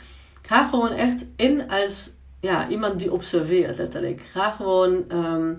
Ga 0.43 0.69
gewoon 0.69 0.91
echt 0.91 1.27
in 1.37 1.71
als 1.71 2.13
ja, 2.41 2.69
iemand 2.69 2.99
die 2.99 3.13
observeert, 3.13 3.79
letterlijk. 3.79 4.21
Ga 4.21 4.51
gewoon 4.51 5.05
ehm, 5.09 5.55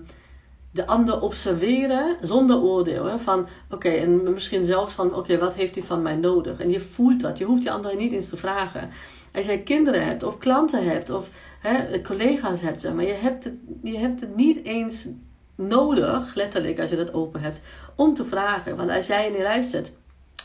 de 0.70 0.86
ander 0.86 1.20
observeren 1.20 2.16
zonder 2.20 2.56
oordeel. 2.56 3.04
Hè? 3.04 3.18
Van 3.18 3.46
oké, 3.70 3.88
en 3.88 4.32
misschien 4.32 4.64
zelfs 4.64 4.92
van 4.92 5.14
oké, 5.14 5.38
wat 5.38 5.54
heeft 5.54 5.74
hij 5.74 5.84
van 5.84 6.02
mij 6.02 6.16
nodig? 6.16 6.60
En 6.60 6.70
je 6.70 6.80
voelt 6.80 7.20
dat. 7.20 7.38
Je 7.38 7.44
hoeft 7.44 7.62
die 7.62 7.70
ander 7.70 7.96
niet 7.96 8.12
eens 8.12 8.28
te 8.28 8.36
vragen. 8.36 8.90
Als 9.32 9.46
jij 9.46 9.62
kinderen 9.62 10.04
hebt 10.04 10.22
of 10.22 10.38
klanten 10.38 10.84
hebt 10.84 11.10
of 11.10 11.28
hè, 11.60 12.00
collega's 12.00 12.60
hebt, 12.60 12.80
zeg 12.80 12.92
maar, 12.92 13.04
je 13.04 13.12
hebt, 13.12 13.44
het, 13.44 13.54
je 13.82 13.98
hebt 13.98 14.20
het 14.20 14.36
niet 14.36 14.64
eens 14.64 15.08
nodig, 15.54 16.34
letterlijk 16.34 16.80
als 16.80 16.90
je 16.90 16.96
dat 16.96 17.12
open 17.12 17.40
hebt, 17.40 17.60
om 17.94 18.14
te 18.14 18.24
vragen. 18.24 18.76
Want 18.76 18.90
als 18.90 19.06
jij 19.06 19.26
in 19.26 19.32
die 19.32 19.42
lijst 19.42 19.70
zit 19.70 19.92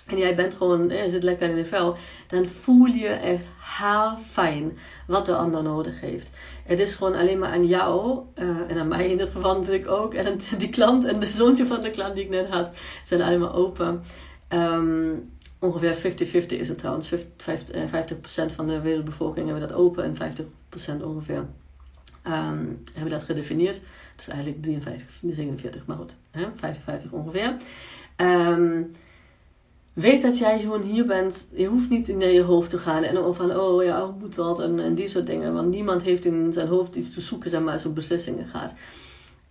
en 0.08 0.18
jij 0.18 0.36
bent 0.36 0.56
gewoon, 0.56 0.90
je 0.90 1.10
zit 1.10 1.24
lekker 1.24 1.50
in 1.50 1.56
de 1.56 1.66
vel, 1.66 1.96
dan 2.28 2.46
voel 2.46 2.86
je 2.86 3.08
echt 3.08 3.46
haar 3.58 4.18
fijn 4.30 4.78
wat 5.08 5.26
de 5.26 5.36
ander 5.36 5.64
nodig 5.64 6.00
heeft. 6.00 6.32
Het 6.64 6.80
is 6.80 6.96
gewoon 6.96 7.16
alleen 7.16 7.40
maar 7.40 7.50
aan 7.50 7.68
jou, 7.68 8.20
uh, 8.36 8.50
en 8.68 8.78
aan 8.78 8.88
mij 8.88 9.10
in 9.10 9.18
dit 9.18 9.30
geval 9.30 9.58
natuurlijk 9.58 9.88
ook, 9.88 10.14
en 10.14 10.40
die 10.58 10.70
klant 10.70 11.06
en 11.06 11.20
de 11.20 11.28
zoontje 11.28 11.66
van 11.66 11.82
de 11.82 11.90
klant 11.90 12.16
die 12.16 12.24
ik 12.24 12.30
net 12.30 12.50
had, 12.50 12.72
zijn 13.04 13.22
allemaal 13.22 13.54
open. 13.54 14.04
Um, 14.50 15.32
ongeveer 15.60 15.96
50-50 15.96 16.46
is 16.46 16.68
het 16.68 16.78
trouwens. 16.78 17.12
50%, 17.12 17.16
50 17.88 18.54
van 18.56 18.68
de 18.68 18.82
wereldbevolking 18.82 19.50
hebben 19.50 19.68
dat 19.68 19.78
open 19.78 20.04
en 20.04 20.36
50% 21.00 21.04
ongeveer 21.04 21.46
um, 22.28 22.82
hebben 22.94 23.12
dat 23.12 23.24
gedefinieerd. 23.24 23.82
Dus 24.16 24.28
eigenlijk 24.28 24.62
53, 24.62 25.08
49, 25.22 25.86
maar 25.86 25.98
goed, 25.98 26.16
50-50 26.38 27.10
ongeveer. 27.10 27.56
Um, 28.18 28.92
weet 29.94 30.22
dat 30.22 30.38
jij 30.38 30.60
gewoon 30.60 30.82
hier 30.82 31.06
bent. 31.06 31.48
Je 31.52 31.68
hoeft 31.68 31.90
niet 31.90 32.10
in 32.10 32.20
je 32.20 32.42
hoofd 32.42 32.70
te 32.70 32.80
gaan 32.80 33.04
en 33.04 33.36
van, 33.36 33.60
oh 33.60 33.84
ja, 33.84 34.06
hoe 34.06 34.16
moet 34.20 34.36
dat 34.36 34.60
en, 34.60 34.80
en 34.80 34.96
die 34.96 35.08
soort 35.08 35.26
dingen. 35.26 35.54
Want 35.54 35.70
niemand 35.70 36.02
heeft 36.02 36.26
in 36.26 36.54
zijn 36.54 36.68
hoofd 36.68 36.96
iets 36.96 37.14
te 37.14 37.22
zoeken, 37.22 37.50
zeg 37.50 37.62
maar, 37.62 37.74
als 37.74 37.84
het 37.84 37.94
beslissingen 37.94 38.46
gaat. 38.46 38.74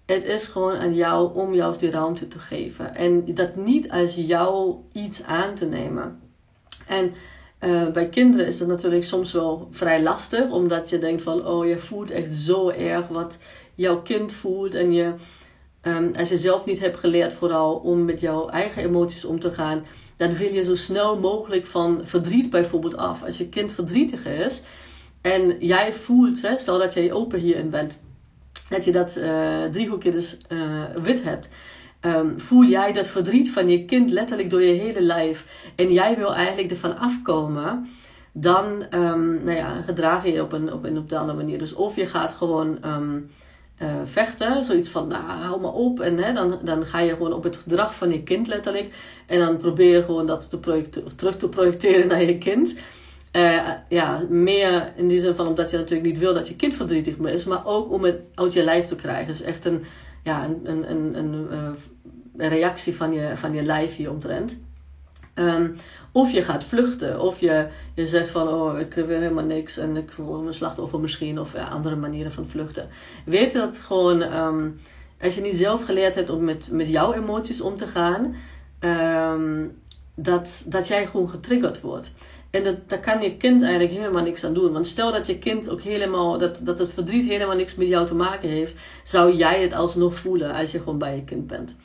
Het 0.06 0.24
is 0.24 0.46
gewoon 0.46 0.76
aan 0.76 0.94
jou 0.94 1.34
om 1.34 1.54
juist 1.54 1.80
die 1.80 1.90
ruimte 1.90 2.28
te 2.28 2.38
geven. 2.38 2.94
En 2.94 3.34
dat 3.34 3.56
niet 3.56 3.90
als 3.90 4.14
jou 4.14 4.76
iets 4.92 5.22
aan 5.22 5.54
te 5.54 5.64
nemen. 5.64 6.20
En 6.86 7.12
uh, 7.60 7.88
bij 7.90 8.08
kinderen 8.08 8.46
is 8.46 8.58
dat 8.58 8.68
natuurlijk 8.68 9.04
soms 9.04 9.32
wel 9.32 9.68
vrij 9.70 10.02
lastig, 10.02 10.50
omdat 10.50 10.90
je 10.90 10.98
denkt 10.98 11.22
van, 11.22 11.46
oh, 11.46 11.66
je 11.66 11.78
voelt 11.78 12.10
echt 12.10 12.36
zo 12.36 12.68
erg 12.68 13.08
wat 13.08 13.38
jouw 13.74 14.02
kind 14.02 14.32
voelt. 14.32 14.74
En 14.74 14.92
je, 14.92 15.12
um, 15.82 16.10
als 16.18 16.28
je 16.28 16.36
zelf 16.36 16.64
niet 16.64 16.80
hebt 16.80 16.98
geleerd 16.98 17.32
vooral 17.32 17.74
om 17.74 18.04
met 18.04 18.20
jouw 18.20 18.48
eigen 18.48 18.82
emoties 18.82 19.24
om 19.24 19.40
te 19.40 19.50
gaan, 19.50 19.84
dan 20.16 20.34
wil 20.34 20.52
je 20.52 20.62
zo 20.62 20.74
snel 20.74 21.18
mogelijk 21.18 21.66
van 21.66 22.00
verdriet 22.04 22.50
bijvoorbeeld 22.50 22.96
af. 22.96 23.22
Als 23.24 23.38
je 23.38 23.48
kind 23.48 23.72
verdrietig 23.72 24.26
is 24.26 24.62
en 25.20 25.56
jij 25.58 25.92
voelt, 25.92 26.42
hè, 26.42 26.58
stel 26.58 26.78
dat 26.78 26.94
jij 26.94 27.12
open 27.12 27.38
hierin 27.38 27.70
bent, 27.70 28.02
dat 28.68 28.84
je 28.84 28.92
dat 28.92 29.16
uh, 29.16 29.64
driehoekje 29.64 30.10
dus 30.10 30.38
uh, 30.48 30.82
wit 31.02 31.22
hebt. 31.22 31.48
Um, 32.00 32.40
voel 32.40 32.64
jij 32.64 32.92
dat 32.92 33.06
verdriet 33.06 33.50
van 33.50 33.68
je 33.68 33.84
kind 33.84 34.10
letterlijk 34.10 34.50
door 34.50 34.62
je 34.62 34.72
hele 34.72 35.02
lijf 35.02 35.70
en 35.76 35.92
jij 35.92 36.16
wil 36.16 36.34
eigenlijk 36.34 36.70
ervan 36.70 36.98
afkomen, 36.98 37.88
dan 38.32 38.64
um, 38.94 39.44
nou 39.44 39.56
ja, 39.56 39.80
gedraag 39.80 40.24
je 40.24 40.32
je 40.32 40.42
op 40.42 40.52
een, 40.52 40.72
op 40.72 40.84
een 40.84 40.94
bepaalde 40.94 41.32
manier. 41.32 41.58
Dus 41.58 41.72
of 41.72 41.96
je 41.96 42.06
gaat 42.06 42.34
gewoon 42.34 42.78
um, 42.84 43.30
uh, 43.82 43.88
vechten, 44.04 44.64
zoiets 44.64 44.88
van, 44.88 45.08
nou, 45.08 45.22
hou 45.22 45.60
maar 45.60 45.72
op. 45.72 46.00
En 46.00 46.18
hè, 46.18 46.32
dan, 46.32 46.58
dan 46.62 46.86
ga 46.86 46.98
je 46.98 47.12
gewoon 47.12 47.32
op 47.32 47.42
het 47.42 47.56
gedrag 47.56 47.94
van 47.94 48.10
je 48.10 48.22
kind 48.22 48.46
letterlijk. 48.46 48.94
En 49.26 49.38
dan 49.38 49.56
probeer 49.56 49.96
je 49.96 50.04
gewoon 50.04 50.26
dat 50.26 50.50
te 50.50 50.82
terug 51.16 51.36
te 51.36 51.48
projecteren 51.48 52.08
naar 52.08 52.22
je 52.22 52.38
kind. 52.38 52.74
Uh, 53.36 53.70
ja, 53.88 54.22
meer 54.28 54.92
in 54.96 55.08
die 55.08 55.20
zin 55.20 55.34
van 55.34 55.46
omdat 55.46 55.70
je 55.70 55.76
natuurlijk 55.76 56.08
niet 56.08 56.18
wil 56.18 56.34
dat 56.34 56.48
je 56.48 56.56
kind 56.56 56.74
verdrietig 56.74 57.16
is, 57.16 57.44
maar 57.44 57.66
ook 57.66 57.92
om 57.92 58.04
het 58.04 58.20
uit 58.34 58.52
je 58.52 58.64
lijf 58.64 58.86
te 58.86 58.96
krijgen. 58.96 59.26
Dus 59.26 59.42
echt 59.42 59.64
een, 59.64 59.84
ja, 60.22 60.44
een, 60.44 60.90
een, 60.90 61.18
een, 61.18 61.48
uh, 62.36 62.48
reactie 62.48 62.96
van 62.96 63.12
je, 63.12 63.30
van 63.34 63.54
je 63.54 63.62
lijf 63.62 63.96
hieromtrent. 63.96 64.60
Um, 65.34 65.76
of 66.12 66.32
je 66.32 66.42
gaat 66.42 66.64
vluchten, 66.64 67.20
of 67.20 67.40
je, 67.40 67.66
je 67.94 68.06
zegt 68.06 68.30
van, 68.30 68.48
oh, 68.48 68.78
ik 68.78 68.94
wil 68.94 69.06
helemaal 69.06 69.44
niks 69.44 69.78
en 69.78 69.96
ik 69.96 70.12
voel 70.12 70.46
een 70.46 70.54
slachtoffer 70.54 71.00
misschien, 71.00 71.40
of 71.40 71.52
ja, 71.52 71.64
andere 71.64 71.96
manieren 71.96 72.32
van 72.32 72.46
vluchten. 72.46 72.88
Weet 73.24 73.52
dat 73.52 73.78
gewoon, 73.78 74.22
um, 74.36 74.80
als 75.20 75.34
je 75.34 75.40
niet 75.40 75.56
zelf 75.56 75.84
geleerd 75.84 76.14
hebt 76.14 76.30
om 76.30 76.44
met, 76.44 76.68
met 76.72 76.88
jouw 76.88 77.12
emoties 77.12 77.60
om 77.60 77.76
te 77.76 77.86
gaan, 77.86 78.34
um, 78.80 79.80
dat, 80.14 80.64
dat 80.68 80.88
jij 80.88 81.06
gewoon 81.06 81.28
getriggerd 81.28 81.80
wordt. 81.80 82.12
En 82.50 82.64
dat, 82.64 82.88
daar 82.88 83.00
kan 83.00 83.22
je 83.22 83.36
kind 83.36 83.62
eigenlijk 83.62 83.92
helemaal 83.92 84.22
niks 84.22 84.44
aan 84.44 84.54
doen. 84.54 84.72
Want 84.72 84.86
stel 84.86 85.12
dat 85.12 85.26
je 85.26 85.38
kind 85.38 85.68
ook 85.68 85.80
helemaal, 85.80 86.38
dat, 86.38 86.60
dat 86.64 86.78
het 86.78 86.92
verdriet 86.92 87.28
helemaal 87.28 87.56
niks 87.56 87.74
met 87.74 87.88
jou 87.88 88.06
te 88.06 88.14
maken 88.14 88.48
heeft, 88.48 88.76
zou 89.04 89.34
jij 89.34 89.62
het 89.62 89.72
alsnog 89.72 90.14
voelen 90.14 90.52
als 90.54 90.72
je 90.72 90.78
gewoon 90.78 90.98
bij 90.98 91.16
je 91.16 91.24
kind 91.24 91.46
bent. 91.46 91.76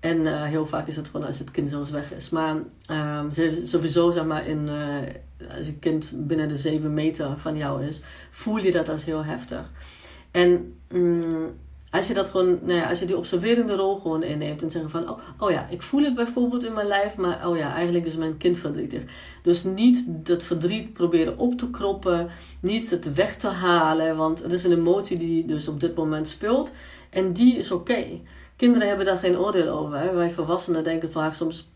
En 0.00 0.20
uh, 0.20 0.42
heel 0.42 0.66
vaak 0.66 0.86
is 0.86 0.96
het 0.96 1.08
gewoon 1.08 1.26
als 1.26 1.38
het 1.38 1.50
kind 1.50 1.70
zelfs 1.70 1.90
weg 1.90 2.12
is. 2.12 2.30
Maar 2.30 2.56
uh, 2.90 3.20
sowieso, 3.62 4.10
zeg 4.10 4.24
maar, 4.24 4.46
in, 4.46 4.68
uh, 4.68 5.56
als 5.56 5.66
je 5.66 5.78
kind 5.78 6.12
binnen 6.16 6.48
de 6.48 6.58
7 6.58 6.94
meter 6.94 7.38
van 7.38 7.56
jou 7.56 7.84
is, 7.84 8.00
voel 8.30 8.56
je 8.56 8.72
dat 8.72 8.88
als 8.88 9.04
heel 9.04 9.24
heftig. 9.24 9.70
En 10.30 10.74
mm, 10.88 11.54
als 11.90 12.06
je 12.06 12.14
dat 12.14 12.28
gewoon, 12.28 12.58
nou 12.62 12.78
ja, 12.78 12.88
als 12.88 12.98
je 12.98 13.06
die 13.06 13.16
observerende 13.16 13.74
rol 13.74 13.96
gewoon 13.96 14.22
inneemt 14.22 14.62
en 14.62 14.70
zeggen 14.70 14.90
van, 14.90 15.10
oh, 15.10 15.18
oh 15.38 15.50
ja, 15.50 15.66
ik 15.70 15.82
voel 15.82 16.02
het 16.02 16.14
bijvoorbeeld 16.14 16.64
in 16.64 16.72
mijn 16.72 16.86
lijf, 16.86 17.16
maar 17.16 17.48
oh 17.48 17.56
ja, 17.56 17.74
eigenlijk 17.74 18.06
is 18.06 18.16
mijn 18.16 18.36
kind 18.36 18.58
verdrietig. 18.58 19.02
Dus 19.42 19.64
niet 19.64 20.04
dat 20.08 20.42
verdriet 20.42 20.92
proberen 20.92 21.38
op 21.38 21.58
te 21.58 21.70
kroppen, 21.70 22.28
niet 22.60 22.90
het 22.90 23.14
weg 23.14 23.36
te 23.36 23.48
halen, 23.48 24.16
want 24.16 24.42
het 24.42 24.52
is 24.52 24.64
een 24.64 24.72
emotie 24.72 25.18
die 25.18 25.44
dus 25.44 25.68
op 25.68 25.80
dit 25.80 25.94
moment 25.94 26.28
speelt 26.28 26.72
en 27.10 27.32
die 27.32 27.56
is 27.56 27.70
oké. 27.70 28.04
Kinderen 28.56 28.88
hebben 28.88 29.06
daar 29.06 29.18
geen 29.18 29.38
oordeel 29.38 29.68
over. 29.68 29.98
Hè? 29.98 30.14
Wij 30.14 30.30
volwassenen 30.30 30.84
denken 30.84 31.12
vaak 31.12 31.34
soms, 31.34 31.68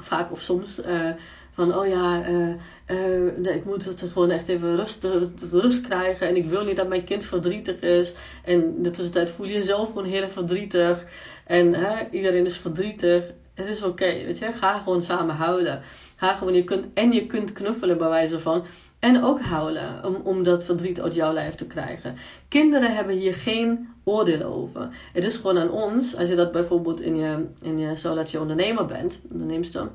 vaak 0.00 0.32
of 0.32 0.40
soms, 0.40 0.80
uh, 0.80 1.10
van 1.52 1.74
oh 1.74 1.86
ja, 1.86 2.28
uh, 2.28 2.54
uh, 2.90 3.54
ik 3.54 3.64
moet 3.64 3.84
het 3.84 4.04
gewoon 4.12 4.30
echt 4.30 4.48
even 4.48 4.76
rust, 4.76 5.06
rust 5.52 5.80
krijgen. 5.80 6.28
En 6.28 6.36
ik 6.36 6.44
wil 6.44 6.64
niet 6.64 6.76
dat 6.76 6.88
mijn 6.88 7.04
kind 7.04 7.24
verdrietig 7.24 7.80
is. 7.80 8.14
En 8.44 8.52
in 8.52 8.82
de 8.82 8.90
tussentijd 8.90 9.30
voel 9.30 9.46
je 9.46 9.52
jezelf 9.52 9.88
gewoon 9.88 10.04
heel 10.04 10.28
verdrietig. 10.28 11.04
En 11.46 11.76
iedereen 12.10 12.44
is 12.44 12.56
verdrietig. 12.56 13.24
Het 13.54 13.68
is 13.68 13.82
oké, 13.82 14.06
weet 14.24 14.38
je. 14.38 14.52
Ga 14.52 14.78
gewoon 14.78 15.02
samen 15.02 15.34
huilen. 15.34 15.82
Ga 16.16 16.36
gewoon, 16.36 16.54
je 16.54 16.64
kunt, 16.64 16.86
en 16.94 17.12
je 17.12 17.26
kunt 17.26 17.52
knuffelen 17.52 17.98
bij 17.98 18.08
wijze 18.08 18.40
van. 18.40 18.64
En 18.98 19.22
ook 19.24 19.40
huilen 19.40 20.04
om, 20.04 20.14
om 20.24 20.42
dat 20.42 20.64
verdriet 20.64 21.00
uit 21.00 21.14
jouw 21.14 21.32
lijf 21.32 21.54
te 21.54 21.66
krijgen. 21.66 22.16
Kinderen 22.48 22.94
hebben 22.94 23.16
hier 23.16 23.34
geen 23.34 23.88
oordeel 24.04 24.42
over. 24.42 24.88
Het 25.12 25.24
is 25.24 25.36
gewoon 25.36 25.58
aan 25.58 25.70
ons, 25.70 26.16
als 26.16 26.28
je 26.28 26.34
dat 26.34 26.52
bijvoorbeeld 26.52 27.00
in 27.00 27.16
je, 27.16 27.46
in 27.62 27.78
je 27.78 27.96
zo 27.96 28.14
dat 28.14 28.30
je 28.30 28.40
ondernemer 28.40 28.86
bent, 28.86 29.20
onderneemster, 29.32 29.88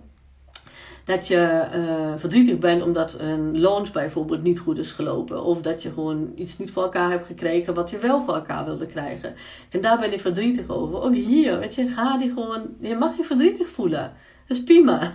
dat 1.05 1.27
je 1.27 1.67
uh, 1.75 2.13
verdrietig 2.17 2.57
bent 2.57 2.83
omdat 2.83 3.19
een 3.19 3.60
launch 3.60 3.91
bijvoorbeeld 3.91 4.43
niet 4.43 4.60
goed 4.60 4.77
is 4.77 4.91
gelopen. 4.91 5.43
Of 5.43 5.62
dat 5.62 5.83
je 5.83 5.91
gewoon 5.91 6.31
iets 6.36 6.57
niet 6.57 6.72
voor 6.72 6.83
elkaar 6.83 7.10
hebt 7.10 7.25
gekregen 7.25 7.74
wat 7.74 7.89
je 7.89 7.98
wel 7.98 8.24
voor 8.24 8.36
elkaar 8.36 8.65
wilde 8.65 8.86
krijgen. 8.86 9.33
En 9.69 9.81
daar 9.81 10.00
ben 10.00 10.12
je 10.12 10.19
verdrietig 10.19 10.69
over. 10.69 11.01
Ook 11.01 11.13
hier, 11.13 11.60
weet 11.60 11.75
je, 11.75 11.88
ga 11.88 12.17
die 12.17 12.29
gewoon, 12.29 12.62
je 12.79 12.95
mag 12.95 13.17
je 13.17 13.24
verdrietig 13.24 13.69
voelen. 13.69 14.13
Dat 14.47 14.57
is 14.57 14.63
prima. 14.63 15.12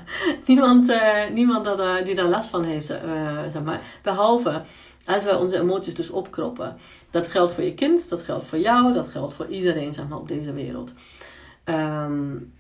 Niemand, 0.47 0.89
uh, 0.89 1.29
niemand 1.33 1.65
dat, 1.65 1.81
uh, 1.81 2.05
die 2.05 2.15
daar 2.15 2.29
last 2.29 2.49
van 2.49 2.65
heeft, 2.65 2.91
uh, 2.91 3.43
zeg 3.53 3.63
maar. 3.63 3.81
Behalve 4.03 4.63
als 5.05 5.25
wij 5.25 5.35
onze 5.35 5.59
emoties 5.59 5.95
dus 5.95 6.11
opkroppen. 6.11 6.77
Dat 7.11 7.29
geldt 7.29 7.53
voor 7.53 7.65
je 7.65 7.75
kind, 7.75 8.09
dat 8.09 8.23
geldt 8.23 8.45
voor 8.45 8.59
jou, 8.59 8.93
dat 8.93 9.09
geldt 9.09 9.35
voor 9.35 9.47
iedereen 9.47 9.95
zeg 9.95 10.09
maar, 10.09 10.19
op 10.19 10.29
deze 10.29 10.53
wereld. 10.53 10.91
Um, 11.65 12.53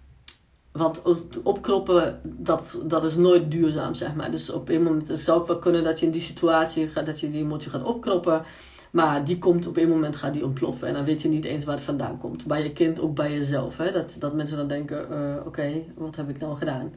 want 0.73 1.03
opkroppen, 1.43 2.21
dat, 2.25 2.81
dat 2.85 3.05
is 3.05 3.17
nooit 3.17 3.51
duurzaam, 3.51 3.95
zeg 3.95 4.15
maar. 4.15 4.31
Dus 4.31 4.51
op 4.51 4.69
een 4.69 4.83
moment 4.83 5.09
het 5.09 5.19
zou 5.19 5.41
ook 5.41 5.47
wel 5.47 5.59
kunnen 5.59 5.85
dat 5.85 6.01
je 6.01 6.07
in 6.07 6.13
die 6.13 6.21
situatie 6.21 6.89
gaat, 6.89 7.07
dat 7.07 7.21
je 7.21 7.31
die 7.31 7.43
emotie 7.43 7.71
gaat 7.71 7.85
opkroppen. 7.85 8.43
Maar 8.91 9.25
die 9.25 9.39
komt 9.39 9.67
op 9.67 9.77
een 9.77 9.89
moment 9.89 10.17
gaat 10.17 10.33
die 10.33 10.45
ontploffen. 10.45 10.89
En 10.89 10.95
dan 10.95 11.05
weet 11.05 11.23
je 11.23 11.29
niet 11.29 11.45
eens 11.45 11.65
waar 11.65 11.75
het 11.75 11.85
vandaan 11.85 12.19
komt. 12.19 12.47
Bij 12.47 12.63
je 12.63 12.73
kind, 12.73 13.01
ook 13.01 13.15
bij 13.15 13.33
jezelf. 13.33 13.77
Hè? 13.77 13.93
Dat, 13.93 14.17
dat 14.19 14.35
mensen 14.35 14.57
dan 14.57 14.69
denken, 14.69 15.07
uh, 15.11 15.47
oké, 15.47 15.71
wat 15.95 16.17
heb 16.17 16.29
ik 16.29 16.39
nou 16.39 16.57
gedaan? 16.57 16.95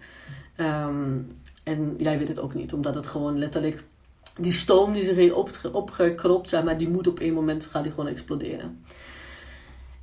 Um, 0.89 1.38
en 1.63 1.95
jij 1.98 2.17
weet 2.17 2.27
het 2.27 2.39
ook 2.39 2.53
niet. 2.53 2.74
Omdat 2.74 2.95
het 2.95 3.07
gewoon 3.07 3.39
letterlijk... 3.39 3.83
Die 4.39 4.53
stoom 4.53 4.93
die 4.93 5.03
zich 5.03 5.15
heeft 5.15 5.33
op, 5.33 5.51
opgekropt, 5.71 6.50
zeg 6.50 6.63
maar, 6.63 6.77
die 6.77 6.89
moet 6.89 7.07
op 7.07 7.19
een 7.19 7.33
moment 7.33 7.63
gaat 7.63 7.83
die 7.83 7.91
gewoon 7.91 8.10
exploderen. 8.10 8.83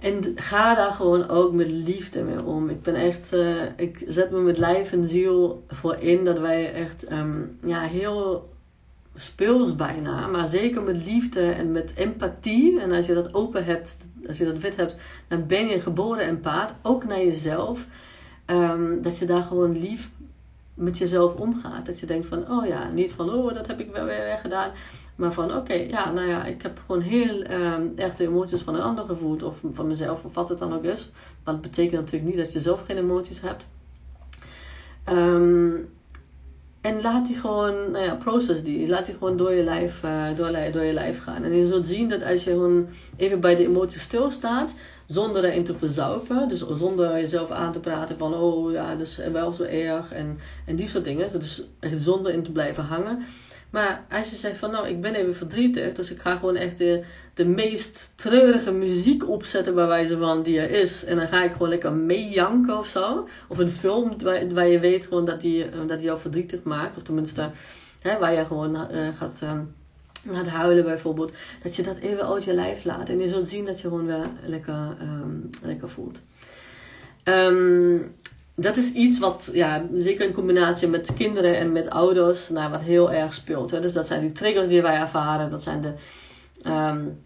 En 0.00 0.33
ga 0.35 0.75
daar 0.75 0.90
gewoon 0.90 1.28
ook 1.28 1.52
met 1.52 1.71
liefde 1.71 2.23
mee 2.23 2.42
om. 2.42 2.68
Ik 2.68 2.83
ben 2.83 2.95
echt, 2.95 3.35
uh, 3.35 3.62
ik 3.76 4.04
zet 4.09 4.30
me 4.30 4.40
met 4.40 4.59
lijf 4.59 4.92
en 4.92 5.07
ziel 5.07 5.64
voor 5.68 5.97
in 5.97 6.25
dat 6.25 6.38
wij 6.38 6.73
echt 6.73 7.12
um, 7.12 7.59
ja, 7.64 7.80
heel 7.80 8.49
speels 9.18 9.76
bijna, 9.76 10.26
maar 10.26 10.48
zeker 10.48 10.82
met 10.82 11.04
liefde 11.04 11.50
en 11.50 11.72
met 11.72 11.92
empathie. 11.96 12.80
En 12.80 12.92
als 12.92 13.06
je 13.06 13.14
dat 13.14 13.34
open 13.34 13.64
hebt, 13.64 13.98
als 14.26 14.38
je 14.38 14.44
dat 14.44 14.58
wit 14.58 14.76
hebt, 14.76 14.96
dan 15.28 15.46
ben 15.46 15.66
je 15.66 15.80
geboren 15.80 16.25
empaat, 16.25 16.75
ook 16.82 17.04
naar 17.04 17.25
jezelf. 17.25 17.87
Ehm, 18.44 19.02
dat 19.02 19.18
je 19.18 19.26
daar 19.26 19.42
gewoon 19.42 19.78
lief 19.78 20.10
met 20.75 20.98
jezelf 20.98 21.34
omgaat. 21.34 21.87
Dat 21.87 22.00
je 22.00 22.06
denkt 22.06 22.26
van, 22.26 22.50
oh 22.50 22.66
ja, 22.66 22.88
niet 22.88 23.12
van, 23.12 23.30
oh, 23.30 23.54
dat 23.54 23.66
heb 23.66 23.80
ik 23.80 23.90
wel 23.92 24.04
weer 24.04 24.38
gedaan. 24.42 24.70
Maar 25.16 25.32
van, 25.32 25.56
oké, 25.56 25.75
ja, 25.75 26.12
nou 26.12 26.28
ja, 26.28 26.44
ik 26.44 26.62
heb 26.62 26.80
gewoon 26.87 27.02
heel 27.02 27.50
um, 27.50 27.92
erg 27.96 28.14
de 28.14 28.25
emoties 28.25 28.60
van 28.60 28.75
een 28.75 28.82
ander 28.82 29.04
gevoeld. 29.04 29.42
Of 29.42 29.60
van 29.70 29.87
mezelf, 29.87 30.25
of 30.25 30.34
wat 30.34 30.48
het 30.48 30.58
dan 30.58 30.75
ook 30.75 30.84
is. 30.84 31.10
Maar 31.44 31.54
dat 31.54 31.62
betekent 31.62 32.00
natuurlijk 32.00 32.25
niet 32.25 32.44
dat 32.44 32.52
je 32.52 32.60
zelf 32.60 32.84
geen 32.84 32.96
emoties 32.96 33.40
hebt. 33.40 33.66
Um, 35.08 35.88
en 36.88 37.00
laat 37.02 37.26
die 37.26 37.37
gewoon, 37.38 37.90
nou 37.90 38.04
ja, 38.04 38.14
process 38.14 38.62
die. 38.62 38.88
Laat 38.88 39.07
die 39.07 39.14
gewoon 39.14 39.37
door 39.37 39.52
je 39.52 39.62
lijf, 39.62 40.02
uh, 40.04 40.37
door, 40.37 40.73
door 40.73 40.83
je 40.83 40.92
lijf 40.92 41.23
gaan. 41.23 41.45
En 41.45 41.54
je 41.54 41.66
zult 41.66 41.87
zien 41.87 42.09
dat 42.09 42.25
als 42.25 42.45
je 42.45 42.50
gewoon 42.50 42.88
even 43.16 43.40
bij 43.40 43.57
de 43.57 43.66
emoties 43.66 44.02
stilstaat, 44.02 44.75
zonder 45.07 45.45
erin 45.45 45.64
te 45.64 45.75
verzaupen, 45.75 46.49
dus 46.49 46.66
zonder 46.75 47.12
jezelf 47.12 47.50
aan 47.50 47.73
te 47.73 47.80
praten 47.80 48.18
van, 48.18 48.35
oh 48.35 48.73
ja, 48.73 48.97
dus 48.97 49.16
wel 49.33 49.52
zo 49.52 49.62
erg 49.62 50.12
en, 50.12 50.38
en 50.66 50.76
die 50.76 50.88
soort 50.88 51.04
dingen. 51.04 51.33
Dus 51.33 51.62
zonder 51.97 52.33
in 52.33 52.42
te 52.42 52.52
blijven 52.52 52.85
hangen. 52.85 53.25
Maar 53.70 54.04
als 54.10 54.30
je 54.30 54.37
zegt 54.37 54.56
van, 54.56 54.70
nou, 54.70 54.88
ik 54.88 55.00
ben 55.00 55.14
even 55.14 55.37
verdrietig, 55.37 55.94
dus 55.94 56.10
ik 56.10 56.20
ga 56.20 56.37
gewoon 56.37 56.56
echt 56.56 56.78
de, 56.78 57.04
de 57.34 57.44
meest 57.44 58.12
treurige 58.16 58.72
muziek 58.72 59.28
opzetten 59.28 59.75
bij 59.75 59.87
wijze 59.87 60.16
van 60.16 60.42
die 60.42 60.60
er 60.60 60.70
is. 60.70 61.04
En 61.04 61.16
dan 61.16 61.28
ga 61.28 61.44
ik 61.44 61.52
gewoon 61.52 61.68
lekker 61.68 61.92
meejanken 61.92 62.78
of 62.78 62.87
zo. 62.87 63.28
Of 63.48 63.58
een 63.58 63.70
film 63.70 64.22
waar, 64.22 64.48
waar 64.54 64.68
je 64.68 64.78
weet 64.78 65.06
gewoon 65.06 65.25
dat 65.25 65.40
die, 65.40 65.64
eh, 65.64 65.78
dat 65.87 65.98
die 65.98 66.06
jou 66.06 66.20
verdrietig 66.20 66.62
maakt. 66.62 66.96
Of 66.96 67.02
tenminste, 67.02 67.50
hè, 68.00 68.18
waar 68.18 68.32
je 68.32 68.44
gewoon 68.44 68.75
uh, 68.75 69.08
gaat... 69.16 69.40
Uh, 69.42 69.52
gaat 70.30 70.46
huilen 70.46 70.84
bijvoorbeeld, 70.84 71.32
dat 71.62 71.76
je 71.76 71.82
dat 71.82 71.96
even 71.96 72.28
uit 72.28 72.44
je 72.44 72.54
lijf 72.54 72.84
laat. 72.84 73.08
En 73.08 73.18
je 73.18 73.28
zult 73.28 73.48
zien 73.48 73.64
dat 73.64 73.80
je 73.80 73.88
gewoon 73.88 74.06
weer 74.06 74.30
lekker, 74.46 74.96
um, 75.02 75.48
lekker 75.62 75.90
voelt. 75.90 76.20
Um, 77.25 78.14
dat 78.61 78.77
is 78.77 78.93
iets 78.93 79.19
wat, 79.19 79.50
ja, 79.53 79.87
zeker 79.95 80.27
in 80.27 80.33
combinatie 80.33 80.88
met 80.88 81.15
kinderen 81.15 81.57
en 81.57 81.73
met 81.73 81.91
ouders, 81.91 82.49
nou, 82.49 82.71
wat 82.71 82.83
heel 82.83 83.12
erg 83.12 83.35
speelt. 83.35 83.71
Hè? 83.71 83.81
Dus 83.81 83.93
dat 83.93 84.07
zijn 84.07 84.21
die 84.21 84.33
triggers 84.33 84.69
die 84.69 84.83
wij 84.83 84.97
ervaren, 84.97 85.50
dat 85.50 85.62
zijn 85.62 85.81
de, 85.81 85.93
um, 86.71 87.25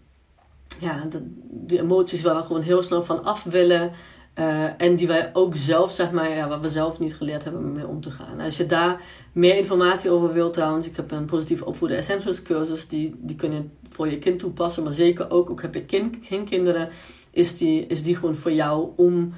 ja, 0.79 1.03
de, 1.49 1.79
emoties 1.79 2.21
waar 2.21 2.35
we 2.35 2.41
gewoon 2.41 2.61
heel 2.61 2.83
snel 2.83 3.03
van 3.03 3.23
af 3.23 3.43
willen. 3.43 3.91
Uh, 4.39 4.81
en 4.81 4.95
die 4.95 5.07
wij 5.07 5.29
ook 5.33 5.55
zelf, 5.55 5.91
zeg 5.91 6.11
maar, 6.11 6.29
ja, 6.29 6.47
waar 6.47 6.61
we 6.61 6.69
zelf 6.69 6.99
niet 6.99 7.15
geleerd 7.15 7.43
hebben 7.43 7.71
mee 7.71 7.87
om 7.87 8.01
te 8.01 8.11
gaan. 8.11 8.39
Als 8.39 8.57
je 8.57 8.65
daar 8.65 9.01
meer 9.31 9.57
informatie 9.57 10.09
over 10.09 10.33
wilt 10.33 10.53
trouwens, 10.53 10.87
ik 10.87 10.95
heb 10.95 11.11
een 11.11 11.25
positieve 11.25 11.65
opvoeden 11.65 11.97
essentials 11.97 12.41
cursus, 12.41 12.87
die, 12.87 13.15
die 13.17 13.35
kun 13.35 13.51
je 13.51 13.61
voor 13.89 14.09
je 14.09 14.17
kind 14.17 14.39
toepassen. 14.39 14.83
Maar 14.83 14.93
zeker 14.93 15.31
ook, 15.31 15.49
ook 15.49 15.61
heb 15.61 15.73
je 15.73 15.85
kind, 15.85 16.15
geen 16.21 16.45
kinderen, 16.45 16.89
is 17.31 17.57
die, 17.57 17.85
is 17.85 18.03
die 18.03 18.15
gewoon 18.15 18.35
voor 18.35 18.53
jou 18.53 18.89
om 18.95 19.33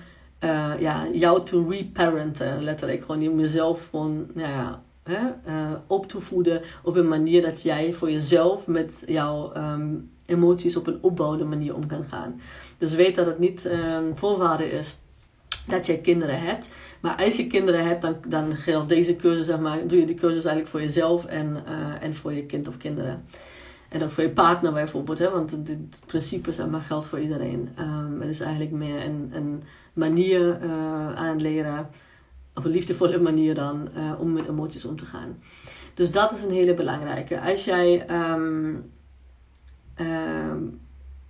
uh, 0.46 0.72
ja, 0.80 1.08
jou 1.12 1.44
te 1.44 1.66
reparenten. 1.70 2.64
Letterlijk 2.64 3.04
gewoon 3.04 3.40
jezelf 3.40 3.88
gewoon 3.90 4.28
ja, 4.36 4.82
hè, 5.04 5.20
uh, 5.48 5.72
op 5.88 6.08
te 6.08 6.20
voeden 6.20 6.62
op 6.84 6.96
een 6.96 7.08
manier 7.08 7.42
dat 7.42 7.62
jij 7.62 7.94
voor 7.94 8.12
jezelf 8.12 8.68
met 8.68 9.04
jouw 9.08 9.56
um, 9.56 10.12
emoties 10.26 10.76
op 10.76 10.88
een 10.88 10.98
opbouwende 11.02 11.46
manier 11.46 11.76
om 11.76 11.88
kan 11.88 12.04
gaan. 12.04 12.42
Dus 12.78 12.94
weet 12.94 13.16
dat 13.16 13.26
het 13.26 13.40
niet 13.40 13.66
um, 13.66 14.18
voorwaarde 14.18 14.72
is 14.72 14.98
dat 15.68 15.86
jij 15.86 15.98
kinderen 15.98 16.40
hebt. 16.40 16.70
Maar 17.00 17.24
als 17.24 17.36
je 17.36 17.48
kinderen 17.48 17.86
hebt, 17.86 18.02
dan, 18.02 18.16
dan 18.28 18.52
geldt 18.56 18.90
deze 18.90 19.16
cursus, 19.16 19.46
zeg 19.46 19.60
maar, 19.60 19.88
doe 19.88 20.00
je 20.00 20.06
die 20.06 20.16
cursus 20.16 20.44
eigenlijk 20.44 20.68
voor 20.68 20.82
jezelf 20.82 21.26
en, 21.26 21.64
uh, 21.68 22.04
en 22.04 22.16
voor 22.16 22.34
je 22.34 22.46
kind 22.46 22.68
of 22.68 22.78
kinderen. 22.78 23.24
En 23.90 24.04
ook 24.04 24.12
voor 24.12 24.24
je 24.24 24.30
partner 24.30 24.74
bijvoorbeeld, 24.74 25.18
hè? 25.18 25.30
want 25.30 25.52
het 25.52 26.02
principe 26.06 26.52
zeg 26.52 26.68
maar, 26.68 26.82
geldt 26.82 27.06
voor 27.06 27.20
iedereen. 27.20 27.70
Um, 27.80 28.22
het 28.22 28.30
is 28.30 28.40
eigenlijk 28.40 28.72
meer 28.72 29.06
een, 29.06 29.30
een 29.34 29.64
manier 29.96 30.64
uh, 30.64 31.16
aanleren, 31.16 31.90
op 32.54 32.66
een 32.66 32.72
liefdevolle 32.72 33.20
manier 33.20 33.56
dan, 33.56 33.90
uh, 33.98 34.20
om 34.20 34.34
met 34.34 34.48
emoties 34.48 34.86
om 34.86 34.96
te 34.96 35.06
gaan. 35.06 35.38
Dus 35.94 36.12
dat 36.12 36.32
is 36.32 36.44
een 36.44 36.52
hele 36.52 36.74
belangrijke. 36.74 37.42
Als 37.42 37.66
jij, 37.66 38.10
um, 38.10 38.92
um, 40.00 40.80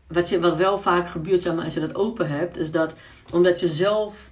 wat, 0.07 0.29
je, 0.29 0.39
wat 0.39 0.55
wel 0.55 0.77
vaak 0.79 1.07
gebeurt, 1.07 1.41
zeg 1.41 1.55
maar, 1.55 1.63
als 1.63 1.73
je 1.73 1.79
dat 1.79 1.95
open 1.95 2.29
hebt, 2.29 2.57
is 2.57 2.71
dat 2.71 2.95
omdat 3.31 3.59
je 3.59 3.67
zelf, 3.67 4.31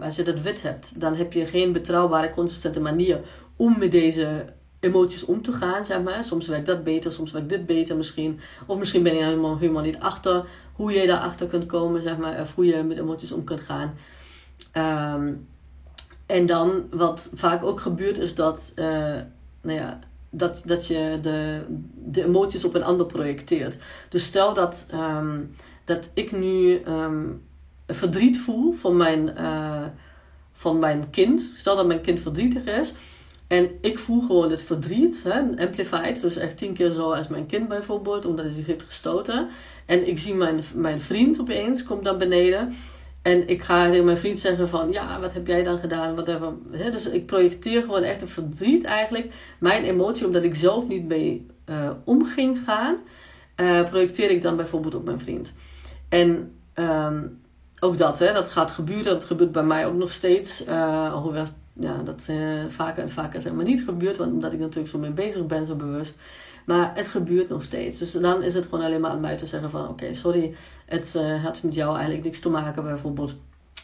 als 0.00 0.16
je 0.16 0.22
dat 0.22 0.40
wit 0.40 0.62
hebt, 0.62 1.00
dan 1.00 1.14
heb 1.14 1.32
je 1.32 1.46
geen 1.46 1.72
betrouwbare, 1.72 2.30
consistente 2.30 2.80
manier 2.80 3.20
om 3.56 3.78
met 3.78 3.90
deze 3.90 4.52
emoties 4.80 5.24
om 5.24 5.42
te 5.42 5.52
gaan, 5.52 5.84
zeg 5.84 6.02
maar. 6.02 6.24
Soms 6.24 6.46
werkt 6.46 6.66
dat 6.66 6.84
beter, 6.84 7.12
soms 7.12 7.32
werkt 7.32 7.48
dit 7.48 7.66
beter 7.66 7.96
misschien. 7.96 8.40
Of 8.66 8.78
misschien 8.78 9.02
ben 9.02 9.14
je 9.14 9.24
helemaal, 9.24 9.58
helemaal 9.58 9.82
niet 9.82 9.98
achter 9.98 10.44
hoe 10.72 10.92
je 10.92 11.06
daarachter 11.06 11.46
kunt 11.46 11.66
komen, 11.66 12.02
zeg 12.02 12.16
maar. 12.16 12.40
Of 12.40 12.54
hoe 12.54 12.66
je 12.66 12.82
met 12.82 12.98
emoties 12.98 13.32
om 13.32 13.44
kunt 13.44 13.60
gaan. 13.60 13.94
Um, 15.16 15.48
en 16.26 16.46
dan, 16.46 16.84
wat 16.90 17.30
vaak 17.34 17.62
ook 17.62 17.80
gebeurt, 17.80 18.18
is 18.18 18.34
dat, 18.34 18.72
uh, 18.76 18.84
nou 19.60 19.78
ja, 19.78 19.98
dat, 20.30 20.62
dat 20.66 20.86
je 20.86 21.18
de, 21.20 21.60
de 22.04 22.24
emoties 22.24 22.64
op 22.64 22.74
een 22.74 22.82
ander 22.82 23.06
projecteert. 23.06 23.76
Dus 24.08 24.24
stel 24.24 24.54
dat, 24.54 24.86
um, 24.94 25.54
dat 25.84 26.10
ik 26.14 26.32
nu 26.32 26.82
um, 26.86 27.42
verdriet 27.86 28.38
voel 28.38 28.72
van 28.72 28.96
mijn, 28.96 29.34
uh, 29.38 29.84
van 30.52 30.78
mijn 30.78 31.10
kind. 31.10 31.52
Stel 31.56 31.76
dat 31.76 31.86
mijn 31.86 32.00
kind 32.00 32.20
verdrietig 32.20 32.64
is 32.64 32.94
en 33.50 33.70
ik 33.80 33.98
voel 33.98 34.20
gewoon 34.20 34.50
het 34.50 34.62
verdriet, 34.62 35.22
hè, 35.28 35.40
amplified, 35.40 36.20
dus 36.20 36.36
echt 36.36 36.56
tien 36.56 36.72
keer 36.72 36.90
zo 36.90 37.12
als 37.12 37.28
mijn 37.28 37.46
kind 37.46 37.68
bijvoorbeeld, 37.68 38.26
omdat 38.26 38.44
hij 38.44 38.54
zich 38.54 38.66
heeft 38.66 38.82
gestoten. 38.82 39.48
En 39.86 40.08
ik 40.08 40.18
zie 40.18 40.34
mijn, 40.34 40.62
mijn 40.74 41.00
vriend 41.00 41.40
opeens, 41.40 41.82
komt 41.82 42.04
dan 42.04 42.18
beneden. 42.18 42.74
En 43.22 43.48
ik 43.48 43.62
ga 43.62 43.88
tegen 43.88 44.04
mijn 44.04 44.16
vriend 44.16 44.38
zeggen 44.38 44.68
van, 44.68 44.92
ja, 44.92 45.20
wat 45.20 45.32
heb 45.32 45.46
jij 45.46 45.62
dan 45.62 45.78
gedaan? 45.78 46.14
Whatever. 46.14 46.52
Hè, 46.70 46.90
dus 46.90 47.08
ik 47.08 47.26
projecteer 47.26 47.80
gewoon 47.80 48.02
echt 48.02 48.22
een 48.22 48.28
verdriet 48.28 48.84
eigenlijk. 48.84 49.34
Mijn 49.58 49.84
emotie, 49.84 50.26
omdat 50.26 50.44
ik 50.44 50.54
zelf 50.54 50.88
niet 50.88 51.04
mee 51.04 51.46
uh, 51.70 51.90
om 52.04 52.26
ging 52.26 52.58
gaan, 52.64 52.96
uh, 53.56 53.84
projecteer 53.84 54.30
ik 54.30 54.42
dan 54.42 54.56
bijvoorbeeld 54.56 54.94
op 54.94 55.04
mijn 55.04 55.20
vriend. 55.20 55.54
En 56.08 56.52
um, 56.74 57.40
ook 57.80 57.98
dat, 57.98 58.18
hè, 58.18 58.32
dat 58.32 58.48
gaat 58.48 58.70
gebeuren. 58.70 59.12
Dat 59.12 59.24
gebeurt 59.24 59.52
bij 59.52 59.64
mij 59.64 59.86
ook 59.86 59.96
nog 59.96 60.10
steeds. 60.10 60.64
Hoewel 61.12 61.44
ja, 61.80 62.02
dat 62.02 62.26
uh, 62.30 62.64
vaker 62.68 63.02
en 63.02 63.10
vaker 63.10 63.40
zeg 63.40 63.52
maar 63.52 63.64
niet 63.64 63.82
gebeurt, 63.84 64.16
want 64.16 64.32
omdat 64.32 64.52
ik 64.52 64.58
natuurlijk 64.58 64.88
zo 64.88 64.98
mee 64.98 65.10
bezig 65.10 65.46
ben, 65.46 65.66
zo 65.66 65.74
bewust. 65.74 66.18
Maar 66.66 66.92
het 66.94 67.08
gebeurt 67.08 67.48
nog 67.48 67.62
steeds. 67.62 67.98
Dus 67.98 68.12
dan 68.12 68.42
is 68.42 68.54
het 68.54 68.64
gewoon 68.64 68.84
alleen 68.84 69.00
maar 69.00 69.10
aan 69.10 69.20
mij 69.20 69.36
te 69.36 69.46
zeggen 69.46 69.70
van 69.70 69.88
oké, 69.88 70.14
sorry, 70.14 70.54
het 70.86 71.14
uh, 71.16 71.44
had 71.44 71.62
met 71.62 71.74
jou 71.74 71.94
eigenlijk 71.94 72.24
niks 72.24 72.40
te 72.40 72.48
maken 72.48 72.82
bijvoorbeeld. 72.82 73.34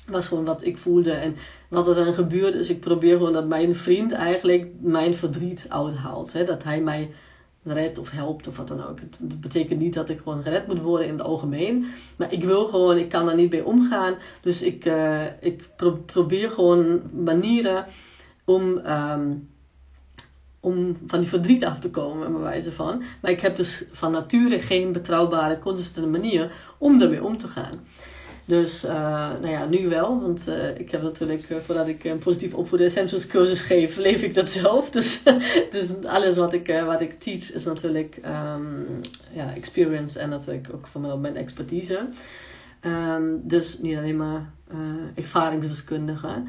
was 0.08 0.26
gewoon 0.26 0.44
wat 0.44 0.64
ik 0.64 0.78
voelde. 0.78 1.10
En 1.10 1.36
wat 1.68 1.88
er 1.88 1.94
dan 1.94 2.14
gebeurt 2.14 2.54
is, 2.54 2.70
ik 2.70 2.80
probeer 2.80 3.16
gewoon 3.16 3.32
dat 3.32 3.46
mijn 3.46 3.74
vriend 3.74 4.12
eigenlijk 4.12 4.70
mijn 4.80 5.14
verdriet 5.14 5.66
uithaalt. 5.68 6.32
Hè? 6.32 6.44
Dat 6.44 6.64
hij 6.64 6.80
mij 6.80 7.10
redt 7.72 7.98
of 7.98 8.10
helpt 8.10 8.48
of 8.48 8.56
wat 8.56 8.68
dan 8.68 8.86
ook. 8.86 9.00
Het, 9.00 9.40
betekent 9.40 9.80
niet 9.80 9.94
dat 9.94 10.08
ik 10.08 10.20
gewoon 10.22 10.42
gered 10.42 10.66
moet 10.66 10.80
worden 10.80 11.06
in 11.06 11.12
het 11.12 11.22
algemeen. 11.22 11.86
Maar 12.16 12.32
ik 12.32 12.44
wil 12.44 12.64
gewoon, 12.64 12.96
ik 12.96 13.08
kan 13.08 13.26
daar 13.26 13.34
niet 13.34 13.50
mee 13.50 13.64
omgaan. 13.64 14.14
Dus 14.40 14.62
ik, 14.62 14.84
uh, 14.84 15.24
ik 15.40 15.68
probeer 16.06 16.50
gewoon 16.50 17.02
manieren 17.24 17.86
om, 18.44 18.62
um, 18.86 19.48
om 20.60 20.96
van 21.06 21.20
die 21.20 21.28
verdriet 21.28 21.64
af 21.64 21.78
te 21.78 21.90
komen, 21.90 22.32
bij 22.32 22.40
wijze 22.40 22.72
van. 22.72 23.02
Maar 23.20 23.30
ik 23.30 23.40
heb 23.40 23.56
dus 23.56 23.84
van 23.92 24.12
nature 24.12 24.60
geen 24.60 24.92
betrouwbare, 24.92 25.58
consistente 25.58 26.08
manier 26.08 26.52
om 26.78 27.00
ermee 27.00 27.24
om 27.24 27.38
te 27.38 27.48
gaan. 27.48 27.86
Dus 28.48 28.84
uh, 28.84 28.90
nou 29.40 29.48
ja, 29.48 29.64
nu 29.64 29.88
wel, 29.88 30.20
want 30.20 30.48
uh, 30.48 30.78
ik 30.78 30.90
heb 30.90 31.02
natuurlijk, 31.02 31.50
uh, 31.50 31.56
voordat 31.56 31.88
ik 31.88 32.04
een 32.04 32.18
positief 32.18 32.54
opvoeden 32.54 32.86
essentials 32.86 33.26
cursus 33.26 33.60
geef, 33.60 33.96
leef 33.96 34.22
ik 34.22 34.34
dat 34.34 34.50
zelf. 34.50 34.90
Dus, 34.90 35.22
dus 35.70 36.04
alles 36.04 36.36
wat 36.36 36.52
ik, 36.52 36.82
wat 36.84 37.00
ik 37.00 37.20
teach 37.20 37.52
is 37.52 37.64
natuurlijk 37.64 38.20
um, 38.24 39.00
ja, 39.32 39.54
experience 39.54 40.18
en 40.18 40.28
natuurlijk 40.28 40.68
ook 40.74 40.86
van 40.86 41.20
mijn 41.20 41.36
expertise. 41.36 42.06
Um, 42.82 43.40
dus 43.42 43.78
niet 43.78 43.96
alleen 43.96 44.16
maar 44.16 44.50
ervaringsdeskundige, 45.14 46.42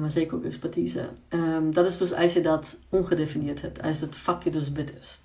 maar 0.00 0.10
zeker 0.10 0.36
ook 0.36 0.44
expertise. 0.44 1.08
Um, 1.30 1.72
dat 1.72 1.86
is 1.86 1.98
dus 1.98 2.12
als 2.12 2.32
je 2.32 2.40
dat 2.40 2.76
ongedefinieerd 2.88 3.62
hebt, 3.62 3.82
als 3.82 4.00
het 4.00 4.16
vakje 4.16 4.50
dus 4.50 4.72
wit 4.72 4.92
is. 5.00 5.18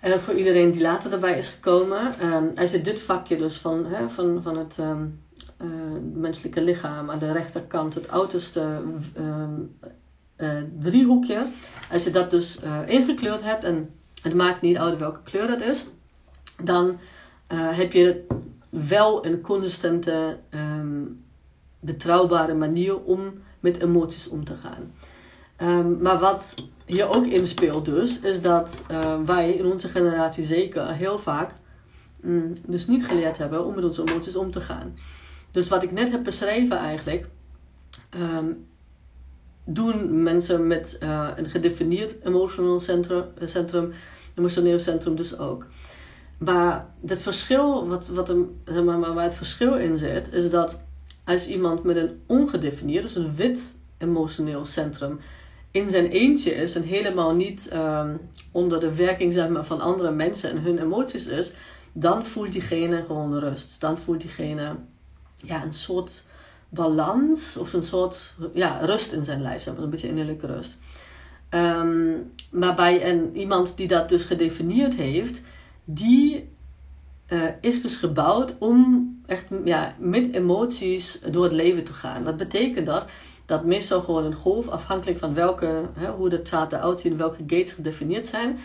En 0.00 0.12
ook 0.12 0.20
voor 0.20 0.34
iedereen 0.34 0.70
die 0.70 0.82
later 0.82 1.12
erbij 1.12 1.38
is 1.38 1.48
gekomen. 1.48 2.14
Als 2.56 2.70
je 2.70 2.82
dit 2.82 3.00
vakje 3.00 3.36
dus 3.36 3.56
van, 3.56 3.86
hè, 3.86 4.10
van, 4.10 4.42
van 4.42 4.58
het 4.58 4.76
um, 4.80 5.20
uh, 5.62 5.68
menselijke 6.12 6.62
lichaam 6.62 7.10
aan 7.10 7.18
de 7.18 7.32
rechterkant, 7.32 7.94
het 7.94 8.10
ouderste 8.10 8.82
um, 9.16 9.76
uh, 10.36 10.50
driehoekje. 10.78 11.46
Als 11.90 12.04
je 12.04 12.10
dat 12.10 12.30
dus 12.30 12.62
uh, 12.62 12.78
ingekleurd 12.86 13.42
hebt, 13.42 13.64
en 13.64 13.90
het 14.22 14.34
maakt 14.34 14.60
niet 14.60 14.78
uit 14.78 14.98
welke 14.98 15.22
kleur 15.22 15.46
dat 15.46 15.60
is, 15.60 15.86
dan 16.62 16.98
heb 17.52 17.92
je 17.92 18.26
wel 18.68 19.26
een 19.26 19.40
consistente, 19.40 20.38
betrouwbare 21.80 22.54
manier 22.54 23.00
om 23.00 23.32
met 23.60 23.82
emoties 23.82 24.28
om 24.28 24.44
te 24.44 24.54
gaan. 24.56 24.92
Ehm, 25.58 26.02
maar 26.02 26.18
wat 26.18 26.54
hier 26.86 27.08
ook 27.08 27.26
in 27.26 27.46
speelt 27.46 27.84
dus, 27.84 28.20
is 28.20 28.42
dat 28.42 28.84
uh, 28.90 29.14
wij 29.26 29.52
in 29.52 29.66
onze 29.66 29.88
generatie 29.88 30.44
zeker 30.44 30.92
heel 30.92 31.18
vaak 31.18 31.52
mm, 32.20 32.52
dus 32.66 32.86
niet 32.86 33.06
geleerd 33.06 33.38
hebben 33.38 33.64
om 33.64 33.74
met 33.74 33.84
onze 33.84 34.02
emoties 34.02 34.36
om 34.36 34.50
te 34.50 34.60
gaan. 34.60 34.94
Dus 35.50 35.68
wat 35.68 35.82
ik 35.82 35.92
net 35.92 36.10
heb 36.10 36.24
beschreven 36.24 36.76
eigenlijk, 36.76 37.26
um, 38.20 38.66
doen 39.64 40.22
mensen 40.22 40.66
met 40.66 40.98
uh, 41.02 41.28
een 41.36 41.50
gedefinieerd 41.50 42.24
emotional 42.24 42.80
centrum, 42.80 43.24
centrum, 43.44 43.92
emotioneel 44.34 44.78
centrum 44.78 45.16
dus 45.16 45.38
ook. 45.38 45.66
Maar 46.38 46.86
het 47.06 47.22
verschil, 47.22 47.88
wat, 47.88 48.08
wat 48.08 48.28
een, 48.28 48.60
maar, 48.84 49.14
waar 49.14 49.24
het 49.24 49.34
verschil 49.34 49.74
in 49.76 49.98
zit, 49.98 50.32
is 50.32 50.50
dat 50.50 50.82
als 51.24 51.46
iemand 51.46 51.82
met 51.82 51.96
een 51.96 52.20
ongedefinieerd, 52.26 53.02
dus 53.02 53.14
een 53.14 53.36
wit 53.36 53.76
emotioneel 53.98 54.64
centrum, 54.64 55.20
in 55.70 55.88
zijn 55.88 56.06
eentje 56.06 56.54
is 56.54 56.74
en 56.74 56.82
helemaal 56.82 57.34
niet 57.34 57.70
um, 57.72 58.20
onder 58.52 58.80
de 58.80 58.94
werking 58.94 59.32
zeg 59.32 59.48
maar, 59.48 59.64
van 59.64 59.80
andere 59.80 60.10
mensen 60.10 60.50
en 60.50 60.58
hun 60.58 60.78
emoties 60.78 61.26
is, 61.26 61.52
dan 61.92 62.26
voelt 62.26 62.52
diegene 62.52 63.04
gewoon 63.06 63.38
rust. 63.38 63.80
Dan 63.80 63.98
voelt 63.98 64.20
diegene 64.20 64.76
ja, 65.36 65.62
een 65.62 65.72
soort 65.72 66.24
balans 66.68 67.56
of 67.56 67.72
een 67.72 67.82
soort 67.82 68.34
ja, 68.54 68.78
rust 68.84 69.12
in 69.12 69.24
zijn 69.24 69.42
lijf, 69.42 69.66
een 69.66 69.90
beetje 69.90 70.08
innerlijke 70.08 70.46
rust. 70.46 70.78
Um, 71.50 72.32
maar 72.50 72.74
bij 72.74 73.10
een, 73.10 73.36
iemand 73.36 73.76
die 73.76 73.88
dat 73.88 74.08
dus 74.08 74.24
gedefinieerd 74.24 74.94
heeft, 74.94 75.42
die 75.84 76.48
uh, 77.28 77.42
is 77.60 77.82
dus 77.82 77.96
gebouwd 77.96 78.54
om 78.58 79.08
echt 79.26 79.46
ja, 79.64 79.94
met 79.98 80.32
emoties 80.32 81.20
door 81.30 81.44
het 81.44 81.52
leven 81.52 81.84
te 81.84 81.92
gaan. 81.92 82.24
Wat 82.24 82.36
betekent 82.36 82.86
dat? 82.86 83.06
Dat 83.48 83.64
meestal 83.64 84.00
gewoon 84.00 84.24
een 84.24 84.34
golf, 84.34 84.68
afhankelijk 84.68 85.18
van 85.18 85.34
welke, 85.34 85.82
hè, 85.98 86.10
hoe 86.10 86.28
de 86.28 86.40
chart 86.42 86.72
eruit 86.72 87.16
welke 87.16 87.42
gates 87.46 87.72
gedefinieerd 87.72 88.26
zijn, 88.26 88.58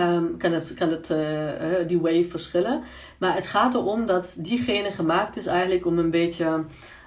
um, 0.00 0.36
kan, 0.36 0.52
het, 0.52 0.74
kan 0.74 0.90
het, 0.90 1.10
uh, 1.10 1.86
die 1.86 2.00
wave 2.00 2.24
verschillen. 2.24 2.82
Maar 3.18 3.34
het 3.34 3.46
gaat 3.46 3.74
erom 3.74 4.06
dat 4.06 4.36
diegene 4.38 4.92
gemaakt 4.92 5.36
is 5.36 5.46
eigenlijk 5.46 5.86
om 5.86 5.98
een 5.98 6.10
beetje 6.10 6.64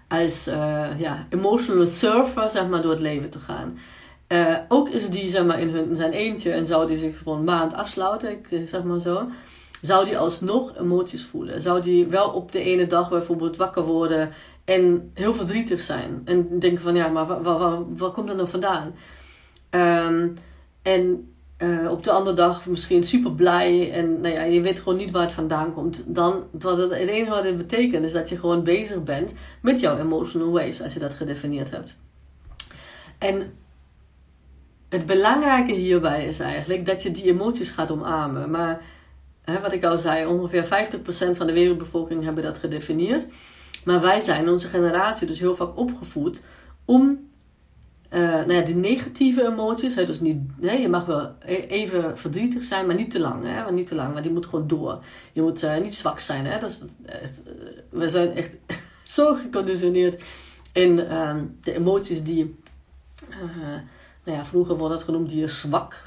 als 0.07 0.47
uh, 0.47 0.99
ja, 0.99 1.27
emotional 1.29 1.85
surfer 1.85 2.49
zeg 2.49 2.67
maar, 2.67 2.81
door 2.81 2.91
het 2.91 2.99
leven 2.99 3.29
te 3.29 3.39
gaan. 3.39 3.77
Ook 4.67 4.89
is 4.89 5.09
die 5.09 5.29
zeg 5.29 5.45
maar, 5.45 5.59
in, 5.59 5.69
hun, 5.69 5.95
zijn 5.95 6.11
eentje 6.11 6.51
en 6.51 6.67
zou 6.67 6.87
die 6.87 6.97
zich 6.97 7.17
voor 7.23 7.35
een 7.35 7.43
maand 7.43 7.73
afsluiten, 7.73 8.31
ik, 8.31 8.67
zeg 8.67 8.83
maar 8.83 8.99
zo 8.99 9.27
zou 9.81 10.05
die 10.05 10.17
alsnog 10.17 10.77
emoties 10.77 11.25
voelen? 11.25 11.61
Zou 11.61 11.81
die 11.81 12.05
wel 12.05 12.29
op 12.29 12.51
de 12.51 12.59
ene 12.59 12.87
dag 12.87 13.09
bijvoorbeeld 13.09 13.57
wakker 13.57 13.83
worden 13.83 14.29
en 14.67 15.11
heel 15.13 15.33
verdrietig 15.33 15.79
zijn? 15.79 16.21
En 16.25 16.59
denken 16.59 16.81
van 16.81 16.95
ja, 16.95 17.07
maar 17.07 17.27
waar, 17.27 17.41
waar, 17.41 17.95
waar 17.95 18.11
komt 18.11 18.27
dat 18.27 18.35
nou 18.35 18.49
vandaan? 18.49 18.95
Um, 19.69 20.33
en 20.81 21.33
uh, 21.57 21.91
op 21.91 22.03
de 22.03 22.11
andere 22.11 22.35
dag 22.35 22.65
misschien 22.65 23.03
super 23.03 23.31
blij 23.31 23.91
en 23.91 24.21
nou 24.21 24.33
ja, 24.33 24.43
je 24.43 24.61
weet 24.61 24.79
gewoon 24.79 24.97
niet 24.97 25.11
waar 25.11 25.21
het 25.21 25.31
vandaan 25.31 25.73
komt. 25.73 26.03
Dan, 26.07 26.43
wat 26.51 26.77
het, 26.77 26.89
het 26.89 27.09
enige 27.09 27.29
wat 27.29 27.43
het 27.43 27.57
betekent 27.57 28.05
is 28.05 28.11
dat 28.11 28.29
je 28.29 28.39
gewoon 28.39 28.63
bezig 28.63 29.03
bent 29.03 29.33
met 29.61 29.79
jouw 29.79 29.97
emotional 29.97 30.51
waves, 30.51 30.81
als 30.81 30.93
je 30.93 30.99
dat 30.99 31.13
gedefinieerd 31.13 31.71
hebt. 31.71 31.97
En 33.17 33.53
het 34.89 35.05
belangrijke 35.05 35.73
hierbij 35.73 36.25
is 36.25 36.39
eigenlijk 36.39 36.85
dat 36.85 37.03
je 37.03 37.11
die 37.11 37.23
emoties 37.23 37.69
gaat 37.69 37.91
omarmen. 37.91 38.51
Maar 38.51 38.81
hè, 39.43 39.59
wat 39.61 39.71
ik 39.71 39.83
al 39.83 39.97
zei, 39.97 40.25
ongeveer 40.25 40.63
50% 40.63 40.67
van 41.37 41.47
de 41.47 41.53
wereldbevolking 41.53 42.23
hebben 42.23 42.43
dat 42.43 42.57
gedefinieerd. 42.57 43.27
Maar 43.87 44.01
wij 44.01 44.19
zijn, 44.19 44.49
onze 44.49 44.67
generatie, 44.67 45.27
dus 45.27 45.39
heel 45.39 45.55
vaak 45.55 45.77
opgevoed 45.77 46.41
om 46.85 47.29
uh, 48.09 48.19
nou 48.19 48.53
ja, 48.53 48.61
die 48.61 48.75
negatieve 48.75 49.45
emoties, 49.45 49.95
hè, 49.95 50.05
dus 50.05 50.19
niet, 50.19 50.61
nee, 50.61 50.81
je 50.81 50.89
mag 50.89 51.05
wel 51.05 51.31
e-, 51.39 51.65
even 51.67 52.17
verdrietig 52.17 52.63
zijn, 52.63 52.85
maar 52.85 52.95
niet 52.95 53.11
te 53.11 53.19
lang. 53.19 53.43
Hè, 53.43 53.63
maar 53.63 53.73
niet 53.73 53.87
te 53.87 53.95
lang, 53.95 54.13
maar 54.13 54.21
die 54.21 54.31
moet 54.31 54.45
gewoon 54.45 54.67
door. 54.67 55.03
Je 55.33 55.41
moet 55.41 55.63
uh, 55.63 55.77
niet 55.77 55.95
zwak 55.95 56.19
zijn. 56.19 56.45
Hè, 56.45 56.59
dat 56.59 56.69
is, 56.69 56.83
het, 57.05 57.43
we 57.89 58.09
zijn 58.09 58.35
echt 58.35 58.55
zo 59.15 59.33
geconditioneerd 59.33 60.23
in 60.71 60.99
uh, 60.99 61.35
de 61.61 61.73
emoties 61.73 62.23
die, 62.23 62.55
nou 64.23 64.37
ja, 64.37 64.45
vroeger 64.45 64.77
wordt 64.77 64.93
het 64.93 65.03
genoemd, 65.03 65.29
die 65.29 65.39
je 65.39 65.47
zwak 65.47 66.03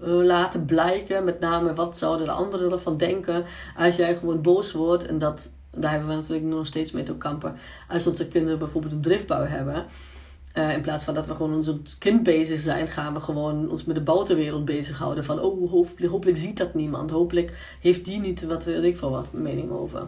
laten 0.00 0.64
blijken. 0.64 1.24
Met 1.24 1.40
name 1.40 1.74
wat 1.74 1.98
zouden 1.98 2.26
de 2.26 2.32
anderen 2.32 2.72
ervan 2.72 2.96
denken 2.96 3.44
als 3.76 3.96
jij 3.96 4.16
gewoon 4.16 4.42
boos 4.42 4.72
wordt. 4.72 5.06
En 5.06 5.18
dat, 5.18 5.50
daar 5.76 5.90
hebben 5.90 6.08
we 6.08 6.14
natuurlijk 6.14 6.46
nog 6.46 6.66
steeds 6.66 6.92
mee 6.92 7.02
te 7.02 7.16
kampen. 7.16 7.56
Als 7.88 8.06
onze 8.06 8.28
kinderen 8.28 8.58
bijvoorbeeld 8.58 8.92
een 8.92 9.00
driftbui 9.00 9.48
hebben. 9.48 9.86
Uh, 10.58 10.72
in 10.72 10.80
plaats 10.80 11.04
van 11.04 11.14
dat 11.14 11.26
we 11.26 11.34
gewoon 11.34 11.54
ons 11.54 11.96
kind 11.98 12.22
bezig 12.22 12.60
zijn, 12.60 12.88
gaan 12.88 13.14
we 13.14 13.20
gewoon 13.20 13.70
ons 13.70 13.84
met 13.84 13.96
de 13.96 14.02
buitenwereld 14.02 14.64
bezighouden. 14.64 15.24
Van, 15.24 15.40
oh, 15.40 15.72
hopelijk, 16.10 16.36
ziet 16.36 16.56
dat 16.56 16.74
niemand. 16.74 17.10
Hopelijk 17.10 17.76
heeft 17.80 18.04
die 18.04 18.20
niet, 18.20 18.42
wat 18.42 18.64
weet 18.64 18.82
ik 18.82 18.96
veel, 18.96 19.10
wat 19.10 19.32
mening 19.32 19.70
over. 19.70 20.06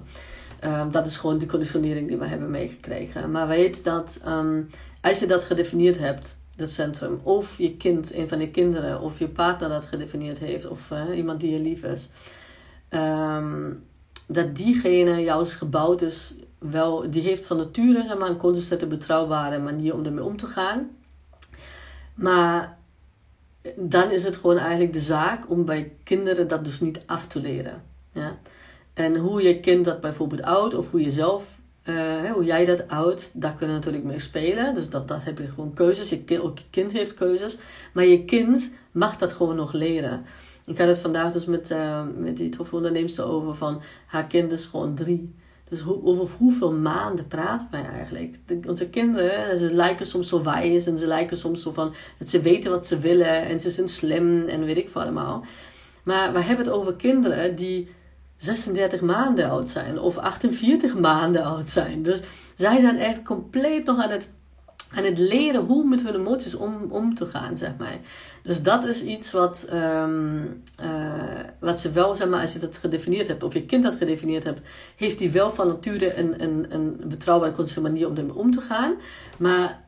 Um, 0.64 0.90
dat 0.90 1.06
is 1.06 1.16
gewoon 1.16 1.38
de 1.38 1.46
conditionering 1.46 2.08
die 2.08 2.16
we 2.16 2.26
hebben 2.26 2.50
meegekregen. 2.50 3.30
Maar 3.30 3.48
weet 3.48 3.84
dat 3.84 4.22
um, 4.26 4.70
als 5.00 5.18
je 5.18 5.26
dat 5.26 5.44
gedefinieerd 5.44 5.98
hebt, 5.98 6.38
dat 6.56 6.70
centrum. 6.70 7.20
Of 7.22 7.58
je 7.58 7.76
kind, 7.76 8.14
een 8.14 8.28
van 8.28 8.40
je 8.40 8.50
kinderen, 8.50 9.00
of 9.00 9.18
je 9.18 9.28
partner 9.28 9.68
dat 9.68 9.84
gedefinieerd 9.84 10.38
heeft, 10.38 10.68
of 10.68 10.90
uh, 10.92 11.16
iemand 11.16 11.40
die 11.40 11.50
je 11.50 11.60
lief 11.60 11.82
is. 11.82 12.08
Um, 12.90 13.84
dat 14.26 14.56
diegene 14.56 15.16
juist 15.16 15.52
gebouwd 15.52 16.02
is, 16.02 16.34
wel, 16.58 17.10
die 17.10 17.22
heeft 17.22 17.46
van 17.46 17.56
nature 17.56 18.04
zeg 18.08 18.18
maar, 18.18 18.28
een 18.28 18.36
consistente, 18.36 18.86
betrouwbare 18.86 19.58
manier 19.58 19.94
om 19.94 20.04
ermee 20.04 20.24
om 20.24 20.36
te 20.36 20.46
gaan. 20.46 20.90
Maar 22.14 22.78
dan 23.76 24.10
is 24.10 24.24
het 24.24 24.36
gewoon 24.36 24.58
eigenlijk 24.58 24.92
de 24.92 25.00
zaak 25.00 25.50
om 25.50 25.64
bij 25.64 25.92
kinderen 26.02 26.48
dat 26.48 26.64
dus 26.64 26.80
niet 26.80 27.02
af 27.06 27.26
te 27.26 27.40
leren. 27.40 27.82
Ja? 28.12 28.38
En 28.94 29.16
hoe 29.16 29.42
je 29.42 29.60
kind 29.60 29.84
dat 29.84 30.00
bijvoorbeeld 30.00 30.42
oud 30.42 30.74
of 30.74 30.90
hoe 30.90 31.00
je 31.00 31.10
zelf 31.10 31.56
uh, 31.88 32.32
hoe 32.32 32.44
jij 32.44 32.64
dat 32.64 32.88
oud, 32.88 33.30
daar 33.32 33.54
kunnen 33.54 33.76
natuurlijk 33.76 34.04
mee 34.04 34.18
spelen. 34.18 34.74
Dus 34.74 34.90
dat, 34.90 35.08
dat 35.08 35.24
heb 35.24 35.38
je 35.38 35.48
gewoon 35.48 35.74
keuzes. 35.74 36.08
Je 36.08 36.42
ook 36.42 36.58
je 36.58 36.64
kind 36.70 36.92
heeft 36.92 37.14
keuzes. 37.14 37.58
Maar 37.92 38.04
je 38.04 38.24
kind 38.24 38.72
mag 38.90 39.16
dat 39.16 39.32
gewoon 39.32 39.56
nog 39.56 39.72
leren. 39.72 40.24
Ik 40.66 40.78
had 40.78 40.88
het 40.88 40.98
vandaag 40.98 41.32
dus 41.32 41.44
met, 41.44 41.70
uh, 41.70 42.02
met 42.16 42.36
die 42.36 42.54
over 43.24 43.54
van 43.54 43.82
haar 44.06 44.26
kind 44.26 44.52
is 44.52 44.66
gewoon 44.66 44.94
drie. 44.94 45.34
Dus 45.68 45.80
hoe, 45.80 46.04
over 46.04 46.36
hoeveel 46.38 46.72
maanden 46.72 47.26
praten 47.26 47.68
wij 47.70 47.84
eigenlijk? 47.84 48.36
onze 48.66 48.88
kinderen, 48.88 49.58
ze 49.58 49.74
lijken 49.74 50.06
soms 50.06 50.28
zo 50.28 50.42
wijs 50.42 50.86
en 50.86 50.96
ze 50.96 51.06
lijken 51.06 51.36
soms 51.36 51.62
zo 51.62 51.72
van 51.72 51.94
dat 52.18 52.28
ze 52.28 52.40
weten 52.40 52.70
wat 52.70 52.86
ze 52.86 52.98
willen 52.98 53.42
en 53.42 53.60
ze 53.60 53.70
zijn 53.70 53.88
slim 53.88 54.48
en 54.48 54.64
weet 54.64 54.76
ik 54.76 54.90
veel 54.90 55.00
allemaal. 55.00 55.44
Maar 56.02 56.32
we 56.32 56.40
hebben 56.40 56.64
het 56.64 56.74
over 56.74 56.94
kinderen 56.94 57.56
die 57.56 57.88
36 58.36 59.00
maanden 59.00 59.50
oud 59.50 59.68
zijn 59.68 60.00
of 60.00 60.16
48 60.16 60.98
maanden 60.98 61.44
oud 61.44 61.68
zijn. 61.68 62.02
Dus 62.02 62.20
zij 62.54 62.80
zijn 62.80 62.98
echt 62.98 63.22
compleet 63.22 63.84
nog 63.84 64.02
aan 64.02 64.10
het, 64.10 64.30
aan 64.94 65.04
het 65.04 65.18
leren 65.18 65.64
hoe 65.64 65.88
met 65.88 66.02
hun 66.02 66.14
emoties 66.14 66.54
om, 66.54 66.86
om 66.88 67.14
te 67.14 67.26
gaan, 67.26 67.58
zeg 67.58 67.72
maar. 67.78 67.98
Dus 68.42 68.62
dat 68.62 68.84
is 68.84 69.02
iets 69.02 69.32
wat, 69.32 69.68
um, 69.72 70.62
uh, 70.80 70.86
wat 71.60 71.80
ze 71.80 71.92
wel, 71.92 72.16
zeg 72.16 72.28
maar, 72.28 72.40
als 72.40 72.52
je 72.52 72.58
dat 72.58 72.76
gedefinieerd 72.76 73.26
hebt, 73.26 73.42
of 73.42 73.52
je 73.52 73.66
kind 73.66 73.82
dat 73.82 73.94
gedefinieerd 73.94 74.44
hebt, 74.44 74.60
heeft 74.96 75.20
hij 75.20 75.32
wel 75.32 75.50
van 75.50 75.66
nature 75.66 76.14
een, 76.14 76.42
een, 76.42 76.66
een 76.68 77.00
betrouwbare, 77.04 77.52
constante 77.52 77.90
manier 77.90 78.08
om 78.08 78.16
ermee 78.16 78.34
om 78.34 78.50
te 78.50 78.60
gaan. 78.60 78.94
Maar 79.38 79.84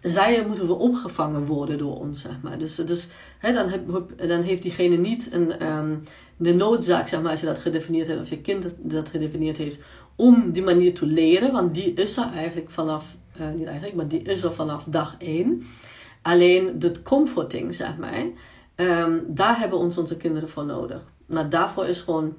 zij 0.00 0.44
moeten 0.46 0.66
wel 0.66 0.76
opgevangen 0.76 1.44
worden 1.44 1.78
door 1.78 1.98
ons, 1.98 2.20
zeg 2.20 2.40
maar. 2.42 2.58
Dus, 2.58 2.74
dus 2.74 3.08
hè, 3.38 3.52
dan, 3.52 3.68
heb, 3.68 3.88
dan 4.28 4.42
heeft 4.42 4.62
diegene 4.62 4.96
niet 4.96 5.28
een, 5.32 5.66
um, 5.66 6.02
de 6.36 6.54
noodzaak, 6.54 7.08
zeg 7.08 7.22
maar, 7.22 7.30
als 7.30 7.40
je 7.40 7.46
dat 7.46 7.58
gedefinieerd 7.58 8.06
hebt, 8.06 8.20
of 8.20 8.30
je 8.30 8.40
kind 8.40 8.74
dat 8.78 9.08
gedefinieerd 9.08 9.56
heeft, 9.56 9.80
om 10.16 10.50
die 10.52 10.62
manier 10.62 10.94
te 10.94 11.06
leren. 11.06 11.52
Want 11.52 11.74
die 11.74 11.92
is 11.92 12.16
er 12.16 12.30
eigenlijk 12.34 12.70
vanaf, 12.70 13.04
uh, 13.40 13.50
niet 13.56 13.66
eigenlijk, 13.66 13.96
maar 13.96 14.08
die 14.08 14.22
is 14.22 14.42
er 14.42 14.52
vanaf 14.52 14.84
dag 14.86 15.14
één. 15.18 15.66
Alleen 16.22 16.76
het 16.78 17.02
comforting, 17.02 17.74
zeg 17.74 17.96
maar, 17.96 18.24
um, 18.76 19.24
daar 19.26 19.58
hebben 19.58 19.78
ons 19.78 19.98
onze 19.98 20.16
kinderen 20.16 20.48
voor 20.48 20.64
nodig. 20.64 21.00
Maar 21.26 21.48
daarvoor 21.48 21.86
is 21.86 22.00
gewoon 22.00 22.34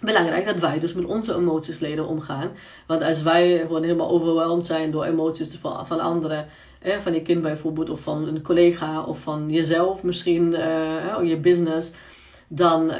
belangrijk 0.00 0.44
dat 0.44 0.58
wij 0.58 0.78
dus 0.78 0.92
met 0.94 1.04
onze 1.04 1.34
emoties 1.34 1.78
leren 1.78 2.06
omgaan. 2.06 2.50
Want 2.86 3.02
als 3.02 3.22
wij 3.22 3.58
gewoon 3.58 3.82
helemaal 3.82 4.10
overweldigd 4.10 4.66
zijn 4.66 4.90
door 4.90 5.04
emoties 5.04 5.56
van, 5.60 5.86
van 5.86 6.00
anderen, 6.00 6.46
van 7.02 7.12
je 7.12 7.22
kind 7.22 7.42
bijvoorbeeld, 7.42 7.90
of 7.90 8.00
van 8.00 8.26
een 8.26 8.42
collega, 8.42 9.02
of 9.02 9.20
van 9.20 9.50
jezelf 9.50 10.02
misschien, 10.02 10.52
uh, 10.52 11.28
je 11.28 11.36
business, 11.36 11.92
dan 12.52 12.82
uh, 12.82 12.96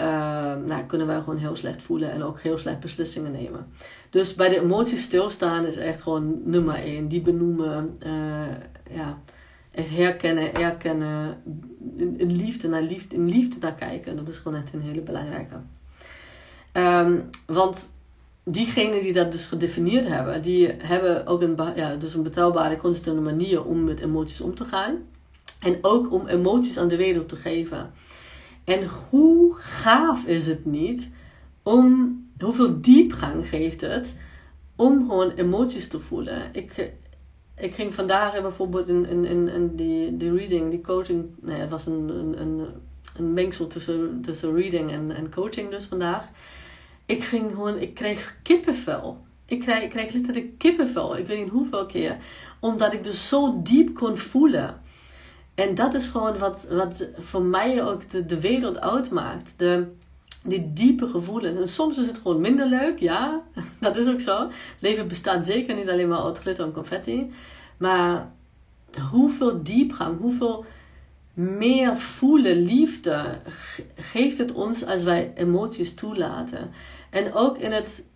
nou, 0.66 0.84
kunnen 0.86 1.06
wij 1.06 1.18
gewoon 1.18 1.38
heel 1.38 1.56
slecht 1.56 1.82
voelen 1.82 2.10
en 2.10 2.22
ook 2.22 2.40
heel 2.40 2.58
slecht 2.58 2.80
beslissingen 2.80 3.32
nemen. 3.32 3.66
Dus 4.10 4.34
bij 4.34 4.48
de 4.48 4.60
emoties 4.60 5.02
stilstaan 5.02 5.66
is 5.66 5.76
echt 5.76 6.02
gewoon 6.02 6.40
nummer 6.44 6.74
één. 6.74 7.08
Die 7.08 7.20
benoemen, 7.20 7.96
uh, 8.06 8.12
ja, 8.90 9.18
echt 9.72 9.90
herkennen, 9.90 10.54
erkennen, 10.54 11.42
in 11.96 12.36
liefde 12.36 12.68
naar 12.68 12.82
liefde, 12.82 13.16
in 13.16 13.28
liefde 13.28 13.56
naar 13.60 13.74
kijken. 13.74 14.16
Dat 14.16 14.28
is 14.28 14.36
gewoon 14.36 14.58
echt 14.58 14.72
een 14.72 14.82
hele 14.82 15.00
belangrijke. 15.00 15.54
Um, 16.72 17.28
want 17.46 17.94
diegenen 18.44 19.02
die 19.02 19.12
dat 19.12 19.32
dus 19.32 19.46
gedefinieerd 19.46 20.08
hebben, 20.08 20.42
die 20.42 20.74
hebben 20.78 21.26
ook 21.26 21.42
een, 21.42 21.56
ja, 21.76 21.96
dus 21.96 22.14
een 22.14 22.22
betrouwbare, 22.22 22.76
consistente 22.76 23.20
manier 23.20 23.64
om 23.64 23.84
met 23.84 24.00
emoties 24.00 24.40
om 24.40 24.54
te 24.54 24.64
gaan. 24.64 24.96
En 25.60 25.78
ook 25.82 26.12
om 26.12 26.26
emoties 26.26 26.78
aan 26.78 26.88
de 26.88 26.96
wereld 26.96 27.28
te 27.28 27.36
geven. 27.36 27.92
En 28.64 28.88
hoe 29.10 29.54
gaaf 29.54 30.24
is 30.24 30.46
het 30.46 30.64
niet 30.64 31.10
om, 31.62 32.16
hoeveel 32.38 32.80
diepgang 32.80 33.48
geeft 33.48 33.80
het 33.80 34.18
om 34.76 34.98
gewoon 34.98 35.30
emoties 35.30 35.88
te 35.88 36.00
voelen. 36.00 36.42
Ik, 36.52 36.92
ik 37.56 37.74
ging 37.74 37.94
vandaag 37.94 38.40
bijvoorbeeld 38.42 38.88
in, 38.88 39.06
in, 39.06 39.48
in, 39.48 39.76
die, 39.76 40.16
die 40.16 40.34
reading, 40.34 40.70
die 40.70 40.80
coaching, 40.80 41.24
nee, 41.40 41.60
het 41.60 41.70
was 41.70 41.86
een, 41.86 42.08
een, 42.08 42.40
een, 42.40 42.66
een 43.16 43.32
mengsel 43.32 43.66
tussen, 43.66 44.20
tussen 44.22 44.54
reading 44.54 44.90
en, 44.90 45.10
en 45.10 45.30
coaching 45.30 45.70
dus 45.70 45.84
vandaag. 45.84 46.24
Ik 47.06 47.24
ging 47.24 47.50
gewoon, 47.50 47.78
ik 47.78 47.94
kreeg 47.94 48.36
kippenvel. 48.42 49.18
Ik 49.46 49.60
kreeg, 49.60 49.82
ik 49.82 49.90
kreeg 49.90 50.12
letterlijk 50.12 50.58
kippenvel, 50.58 51.16
ik 51.16 51.26
weet 51.26 51.38
niet 51.38 51.52
hoeveel 51.52 51.86
keer. 51.86 52.16
Omdat 52.60 52.92
ik 52.92 53.04
dus 53.04 53.28
zo 53.28 53.60
diep 53.62 53.94
kon 53.94 54.16
voelen. 54.16 54.80
En 55.60 55.74
dat 55.74 55.94
is 55.94 56.06
gewoon 56.06 56.38
wat, 56.38 56.68
wat 56.70 57.08
voor 57.18 57.42
mij 57.42 57.84
ook 57.84 58.10
de, 58.10 58.26
de 58.26 58.40
wereld 58.40 58.80
uitmaakt. 58.80 59.54
De, 59.56 59.86
die 60.42 60.72
diepe 60.72 61.08
gevoelens. 61.08 61.56
En 61.56 61.68
soms 61.68 61.98
is 61.98 62.06
het 62.06 62.18
gewoon 62.18 62.40
minder 62.40 62.66
leuk, 62.66 62.98
ja, 62.98 63.42
dat 63.80 63.96
is 63.96 64.08
ook 64.08 64.20
zo. 64.20 64.50
Leven 64.78 65.08
bestaat 65.08 65.46
zeker 65.46 65.74
niet 65.74 65.88
alleen 65.88 66.08
maar 66.08 66.22
uit 66.22 66.38
glitter 66.38 66.64
en 66.64 66.72
confetti. 66.72 67.30
Maar 67.76 68.32
hoeveel 69.10 69.62
diepgang, 69.62 70.20
hoeveel 70.20 70.64
meer 71.34 71.96
voelen, 71.96 72.56
liefde 72.56 73.38
geeft 73.96 74.38
het 74.38 74.52
ons 74.52 74.86
als 74.86 75.02
wij 75.02 75.32
emoties 75.34 75.94
toelaten. 75.94 76.70
En 77.10 77.32
ook 77.32 77.58
in 77.58 77.72
het, 77.72 78.06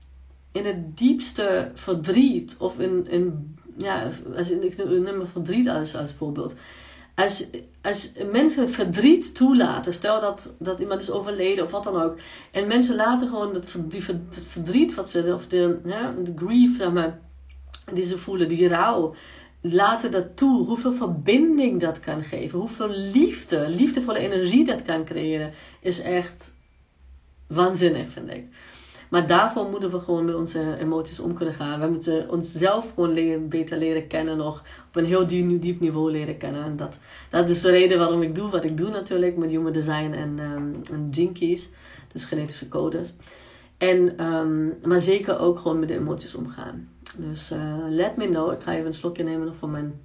in 0.52 0.66
het 0.66 0.96
diepste 0.96 1.70
verdriet, 1.74 2.56
of 2.58 2.78
in, 2.78 3.06
in 3.08 3.56
ja, 3.76 4.08
als, 4.36 4.50
ik 4.50 4.76
neem 4.76 5.26
verdriet 5.26 5.68
als, 5.68 5.96
als 5.96 6.12
voorbeeld 6.12 6.54
als, 7.14 7.46
als 7.82 8.12
mensen 8.30 8.70
verdriet 8.70 9.34
toelaten, 9.34 9.94
stel 9.94 10.20
dat, 10.20 10.54
dat 10.58 10.80
iemand 10.80 11.00
is 11.00 11.10
overleden 11.10 11.64
of 11.64 11.70
wat 11.70 11.84
dan 11.84 12.02
ook, 12.02 12.18
en 12.50 12.66
mensen 12.66 12.96
laten 12.96 13.28
gewoon 13.28 13.52
dat, 13.52 13.76
die, 13.78 14.04
verdriet 14.48 14.94
wat 14.94 15.08
ze, 15.08 15.34
of 15.34 15.46
de, 15.46 15.80
ja, 15.84 16.14
de 16.24 16.32
grief, 16.36 16.76
zeg 16.76 16.92
die 17.92 18.04
ze 18.04 18.18
voelen, 18.18 18.48
die 18.48 18.68
rouw, 18.68 19.14
laten 19.60 20.10
dat 20.10 20.36
toe, 20.36 20.66
hoeveel 20.66 20.92
verbinding 20.92 21.80
dat 21.80 22.00
kan 22.00 22.24
geven, 22.24 22.58
hoeveel 22.58 22.90
liefde, 22.90 23.68
liefdevolle 23.68 24.18
energie 24.18 24.64
dat 24.64 24.82
kan 24.82 25.04
creëren, 25.04 25.52
is 25.80 26.00
echt 26.00 26.54
waanzinnig, 27.46 28.10
vind 28.10 28.30
ik. 28.30 28.44
Maar 29.14 29.26
daarvoor 29.26 29.70
moeten 29.70 29.90
we 29.90 30.00
gewoon 30.00 30.24
met 30.24 30.34
onze 30.34 30.76
emoties 30.78 31.20
om 31.20 31.34
kunnen 31.34 31.54
gaan. 31.54 31.80
We 31.80 31.86
moeten 31.86 32.30
onszelf 32.30 32.92
gewoon 32.94 33.12
leren, 33.12 33.48
beter 33.48 33.78
leren 33.78 34.06
kennen 34.06 34.36
nog. 34.36 34.62
Op 34.88 34.96
een 34.96 35.04
heel 35.04 35.26
diep, 35.26 35.62
diep 35.62 35.80
niveau 35.80 36.10
leren 36.10 36.36
kennen. 36.36 36.64
En 36.64 36.76
dat, 36.76 36.98
dat 37.30 37.48
is 37.48 37.60
de 37.60 37.70
reden 37.70 37.98
waarom 37.98 38.22
ik 38.22 38.34
doe 38.34 38.50
wat 38.50 38.64
ik 38.64 38.76
doe 38.76 38.90
natuurlijk. 38.90 39.36
Met 39.36 39.50
human 39.50 39.72
design 39.72 40.12
en, 40.12 40.38
um, 40.38 40.80
en 40.92 41.08
jinkies. 41.10 41.70
Dus 42.12 42.24
genetische 42.24 42.68
codes. 42.68 43.14
En, 43.78 44.24
um, 44.24 44.78
maar 44.84 45.00
zeker 45.00 45.38
ook 45.38 45.58
gewoon 45.58 45.78
met 45.78 45.88
de 45.88 45.98
emoties 45.98 46.34
omgaan. 46.34 46.88
Dus 47.16 47.52
uh, 47.52 47.84
let 47.88 48.16
me 48.16 48.28
know. 48.28 48.52
Ik 48.52 48.62
ga 48.62 48.72
even 48.72 48.86
een 48.86 48.94
slokje 48.94 49.22
nemen 49.22 49.46
nog 49.46 49.56
van 49.56 49.70
mijn... 49.70 50.00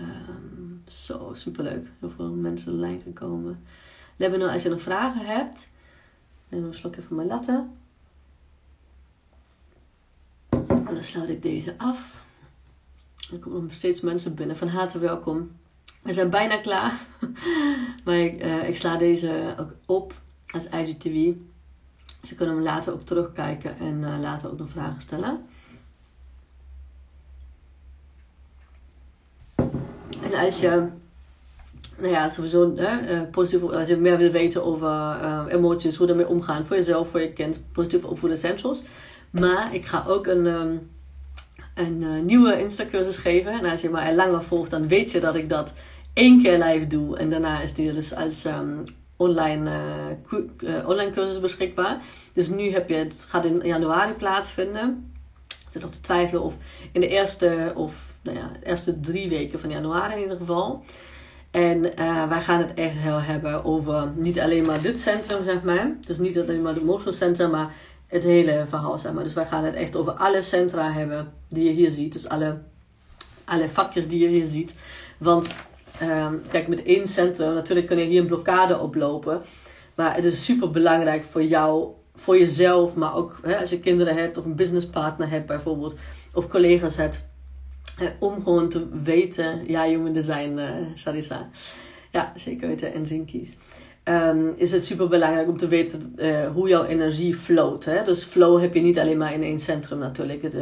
Um, 0.00 0.82
zo, 0.86 1.30
superleuk. 1.32 1.86
Heel 2.00 2.12
veel 2.16 2.32
mensen 2.32 2.78
lijn 2.78 3.00
gekomen. 3.04 3.64
Let 4.16 4.30
me 4.30 4.36
know 4.36 4.50
als 4.50 4.62
je 4.62 4.68
nog 4.68 4.82
vragen 4.82 5.26
hebt 5.26 5.72
en 6.54 6.62
een 6.62 6.74
slokje 6.74 7.02
van 7.02 7.16
mijn 7.16 7.28
latte. 7.28 7.66
En 10.48 10.84
dan 10.84 11.04
sluit 11.04 11.28
ik 11.28 11.42
deze 11.42 11.74
af. 11.78 12.24
Er 13.32 13.38
komen 13.38 13.74
steeds 13.74 14.00
mensen 14.00 14.34
binnen. 14.34 14.56
Van 14.56 14.68
harte 14.68 14.98
welkom. 14.98 15.50
We 16.02 16.12
zijn 16.12 16.30
bijna 16.30 16.56
klaar. 16.56 17.06
maar 18.04 18.16
ik, 18.16 18.44
uh, 18.44 18.68
ik 18.68 18.76
sla 18.76 18.96
deze 18.96 19.54
ook 19.58 19.72
op 19.86 20.14
als 20.46 20.68
IGTV. 20.68 21.32
Dus 22.20 22.30
je 22.30 22.34
kunt 22.34 22.50
hem 22.50 22.60
later 22.60 22.92
ook 22.92 23.02
terugkijken 23.02 23.78
en 23.78 24.00
uh, 24.00 24.20
later 24.20 24.50
ook 24.50 24.58
nog 24.58 24.68
vragen 24.68 25.02
stellen. 25.02 25.46
En 30.22 30.34
als 30.34 30.60
je 30.60 30.88
nou 31.98 32.12
ja, 32.12 32.28
sowieso 32.28 32.76
hè, 32.76 33.14
uh, 33.14 33.20
positief, 33.30 33.62
als 33.62 33.88
je 33.88 33.96
meer 33.96 34.16
wil 34.16 34.30
weten 34.30 34.64
over 34.64 34.88
uh, 34.88 35.44
emoties, 35.48 35.96
hoe 35.96 36.06
daarmee 36.06 36.28
omgaan 36.28 36.64
voor 36.64 36.76
jezelf, 36.76 37.08
voor 37.08 37.20
je 37.20 37.32
kind, 37.32 37.64
positief 37.72 38.04
opvoeden 38.04 38.38
essentials. 38.38 38.82
Maar 39.30 39.74
ik 39.74 39.86
ga 39.86 40.04
ook 40.08 40.26
een, 40.26 40.46
um, 40.46 40.90
een 41.74 42.00
uh, 42.00 42.22
nieuwe 42.22 42.60
Insta-cursus 42.60 43.16
geven. 43.16 43.52
En 43.52 43.70
als 43.70 43.80
je 43.80 43.88
mij 43.88 44.14
langer 44.14 44.42
volgt, 44.42 44.70
dan 44.70 44.88
weet 44.88 45.10
je 45.10 45.20
dat 45.20 45.34
ik 45.34 45.48
dat 45.48 45.72
één 46.12 46.42
keer 46.42 46.58
live 46.58 46.86
doe. 46.86 47.16
En 47.16 47.30
daarna 47.30 47.60
is 47.60 47.74
die 47.74 47.92
dus 47.92 48.14
als 48.14 48.44
um, 48.44 48.82
online, 49.16 49.70
online 50.86 51.10
cursus 51.10 51.40
beschikbaar. 51.40 52.02
Dus 52.32 52.48
nu 52.48 52.72
heb 52.72 52.88
je 52.88 52.94
het, 52.94 53.26
gaat 53.28 53.44
in 53.44 53.60
januari 53.64 54.12
plaatsvinden. 54.12 55.12
Ik 55.48 55.70
zit 55.70 55.82
nog 55.82 55.90
te 55.90 56.00
twijfelen 56.00 56.42
of 56.42 56.54
in 56.92 57.00
de 57.00 57.08
eerste 57.08 57.72
of 57.74 57.94
nou 58.22 58.36
ja, 58.36 58.50
de 58.60 58.66
eerste 58.66 59.00
drie 59.00 59.28
weken 59.28 59.60
van 59.60 59.70
januari 59.70 60.14
in 60.14 60.20
ieder 60.20 60.36
geval. 60.36 60.84
En 61.54 61.84
uh, 61.84 62.28
wij 62.28 62.40
gaan 62.40 62.60
het 62.60 62.74
echt 62.74 62.96
heel 62.96 63.20
hebben 63.20 63.64
over 63.64 64.12
niet 64.14 64.40
alleen 64.40 64.66
maar 64.66 64.82
dit 64.82 64.98
centrum, 64.98 65.42
zeg 65.42 65.62
maar. 65.62 65.96
Dus 66.06 66.18
niet 66.18 66.38
alleen 66.38 66.62
maar 66.62 66.74
de 66.74 66.84
Motion 66.84 67.50
maar 67.50 67.74
het 68.06 68.24
hele 68.24 68.64
verhaal, 68.68 68.98
zeg 68.98 69.12
maar. 69.12 69.24
Dus 69.24 69.34
wij 69.34 69.46
gaan 69.46 69.64
het 69.64 69.74
echt 69.74 69.96
over 69.96 70.12
alle 70.12 70.42
centra 70.42 70.92
hebben 70.92 71.32
die 71.48 71.64
je 71.64 71.70
hier 71.70 71.90
ziet. 71.90 72.12
Dus 72.12 72.28
alle, 72.28 72.58
alle 73.44 73.68
vakjes 73.68 74.08
die 74.08 74.20
je 74.20 74.28
hier 74.28 74.46
ziet. 74.46 74.74
Want 75.18 75.54
um, 76.02 76.42
kijk, 76.50 76.68
met 76.68 76.82
één 76.82 77.06
centrum, 77.06 77.54
natuurlijk 77.54 77.86
kun 77.86 77.98
je 77.98 78.04
hier 78.04 78.20
een 78.20 78.26
blokkade 78.26 78.78
oplopen. 78.78 79.42
Maar 79.94 80.14
het 80.14 80.24
is 80.24 80.44
super 80.44 80.70
belangrijk 80.70 81.24
voor 81.24 81.44
jou, 81.44 81.88
voor 82.14 82.38
jezelf, 82.38 82.94
maar 82.94 83.14
ook 83.14 83.38
hè, 83.42 83.58
als 83.58 83.70
je 83.70 83.80
kinderen 83.80 84.16
hebt 84.16 84.36
of 84.36 84.44
een 84.44 84.56
businesspartner 84.56 85.30
hebt 85.30 85.46
bijvoorbeeld. 85.46 85.96
Of 86.32 86.48
collega's 86.48 86.96
hebt 86.96 87.24
eh, 87.98 88.06
om 88.18 88.42
gewoon 88.42 88.68
te 88.68 88.86
weten, 89.02 89.64
ja, 89.66 89.84
human 89.84 90.12
design, 90.12 90.58
uh, 90.58 90.70
Sarisa. 90.94 91.48
Ja, 92.10 92.32
zeker 92.36 92.68
weten. 92.68 92.94
En 92.94 93.06
Zinkies. 93.06 93.56
Um, 94.04 94.54
is 94.56 94.72
het 94.72 94.84
super 94.84 95.08
belangrijk 95.08 95.48
om 95.48 95.56
te 95.56 95.68
weten 95.68 96.12
uh, 96.16 96.50
hoe 96.52 96.68
jouw 96.68 96.84
energie 96.84 97.34
float. 97.34 97.84
Hè? 97.84 98.04
Dus 98.04 98.24
flow 98.24 98.60
heb 98.60 98.74
je 98.74 98.80
niet 98.80 98.98
alleen 98.98 99.18
maar 99.18 99.32
in 99.32 99.42
één 99.42 99.60
centrum 99.60 99.98
natuurlijk. 99.98 100.42
Het, 100.42 100.56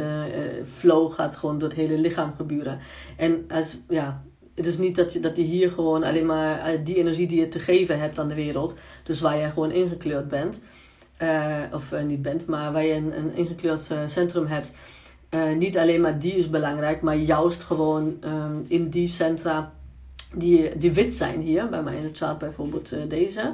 flow 0.77 1.13
gaat 1.13 1.35
gewoon 1.35 1.59
door 1.59 1.69
het 1.69 1.77
hele 1.77 1.97
lichaam 1.97 2.33
gebeuren. 2.35 2.79
En 3.17 3.45
als, 3.49 3.79
ja, 3.89 4.23
het 4.55 4.65
is 4.65 4.77
niet 4.77 4.95
dat 4.95 5.13
je, 5.13 5.19
dat 5.19 5.37
je 5.37 5.43
hier 5.43 5.71
gewoon 5.71 6.03
alleen 6.03 6.25
maar 6.25 6.83
die 6.83 6.95
energie 6.95 7.27
die 7.27 7.39
je 7.39 7.47
te 7.47 7.59
geven 7.59 7.99
hebt 7.99 8.19
aan 8.19 8.27
de 8.27 8.35
wereld. 8.35 8.77
Dus 9.03 9.21
waar 9.21 9.37
je 9.37 9.47
gewoon 9.47 9.71
ingekleurd 9.71 10.27
bent. 10.27 10.61
of 11.73 11.91
niet 12.05 12.21
bent, 12.21 12.45
maar 12.45 12.71
waar 12.71 12.85
je 12.85 12.93
een 12.93 13.35
ingekleurd 13.35 13.89
centrum 14.05 14.45
hebt 14.45 14.73
uh, 15.33 15.57
niet 15.57 15.77
alleen 15.77 16.01
maar 16.01 16.19
die 16.19 16.33
is 16.33 16.49
belangrijk, 16.49 17.01
maar 17.01 17.15
juist 17.15 17.63
gewoon 17.63 18.17
um, 18.23 18.65
in 18.67 18.89
die 18.89 19.07
centra 19.07 19.73
die, 20.33 20.77
die 20.77 20.91
wit 20.91 21.13
zijn 21.13 21.41
hier, 21.41 21.69
bij 21.69 21.83
mij 21.83 21.97
in 21.97 22.03
het 22.03 22.17
chart 22.17 22.37
bijvoorbeeld 22.37 22.93
uh, 22.93 22.99
deze 23.07 23.53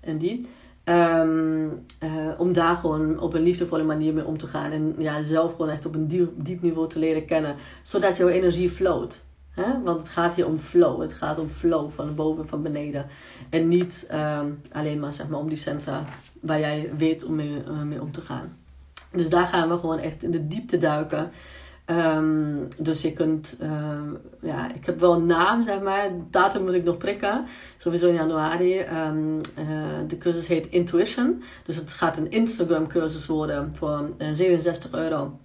en 0.00 0.18
die. 0.18 0.48
Um, 0.84 1.86
uh, 2.04 2.10
om 2.38 2.52
daar 2.52 2.76
gewoon 2.76 3.20
op 3.20 3.34
een 3.34 3.42
liefdevolle 3.42 3.82
manier 3.82 4.14
mee 4.14 4.24
om 4.24 4.38
te 4.38 4.46
gaan. 4.46 4.70
En 4.70 4.94
ja, 4.98 5.22
zelf 5.22 5.50
gewoon 5.50 5.70
echt 5.70 5.86
op 5.86 5.94
een 5.94 6.08
diep, 6.08 6.30
diep 6.36 6.62
niveau 6.62 6.88
te 6.88 6.98
leren 6.98 7.24
kennen. 7.24 7.56
Zodat 7.82 8.16
jouw 8.16 8.28
energie 8.28 8.70
float. 8.70 9.24
Hè? 9.50 9.82
Want 9.82 10.02
het 10.02 10.10
gaat 10.10 10.34
hier 10.34 10.46
om 10.46 10.58
flow. 10.58 11.00
Het 11.00 11.12
gaat 11.12 11.38
om 11.38 11.50
flow 11.50 11.90
van 11.90 12.14
boven 12.14 12.42
en 12.42 12.48
van 12.48 12.62
beneden. 12.62 13.06
En 13.50 13.68
niet 13.68 14.08
um, 14.12 14.60
alleen 14.72 15.00
maar, 15.00 15.14
zeg 15.14 15.28
maar 15.28 15.40
om 15.40 15.48
die 15.48 15.58
centra 15.58 16.04
waar 16.40 16.60
jij 16.60 16.90
weet 16.96 17.24
om 17.24 17.34
mee, 17.34 17.62
mee 17.84 18.00
om 18.00 18.12
te 18.12 18.20
gaan. 18.20 18.57
Dus 19.18 19.28
daar 19.28 19.46
gaan 19.46 19.68
we 19.68 19.78
gewoon 19.78 19.98
echt 19.98 20.22
in 20.22 20.30
de 20.30 20.46
diepte 20.46 20.78
duiken. 20.78 21.30
Um, 21.90 22.68
dus 22.78 23.02
je 23.02 23.12
kunt, 23.12 23.56
um, 23.62 24.18
ja, 24.40 24.74
ik 24.74 24.86
heb 24.86 25.00
wel 25.00 25.14
een 25.14 25.26
naam, 25.26 25.62
zeg 25.62 25.80
maar. 25.80 26.10
Datum 26.30 26.64
moet 26.64 26.74
ik 26.74 26.84
nog 26.84 26.96
prikken. 26.96 27.46
Sowieso 27.76 28.08
in 28.08 28.14
januari. 28.14 28.80
Um, 28.80 29.36
uh, 29.36 29.68
de 30.06 30.18
cursus 30.18 30.46
heet 30.46 30.66
Intuition. 30.66 31.42
Dus 31.64 31.76
het 31.76 31.92
gaat 31.92 32.16
een 32.16 32.30
Instagram 32.30 32.86
cursus 32.86 33.26
worden 33.26 33.72
voor 33.74 34.10
uh, 34.18 34.28
67 34.32 34.92
euro. 34.92 35.38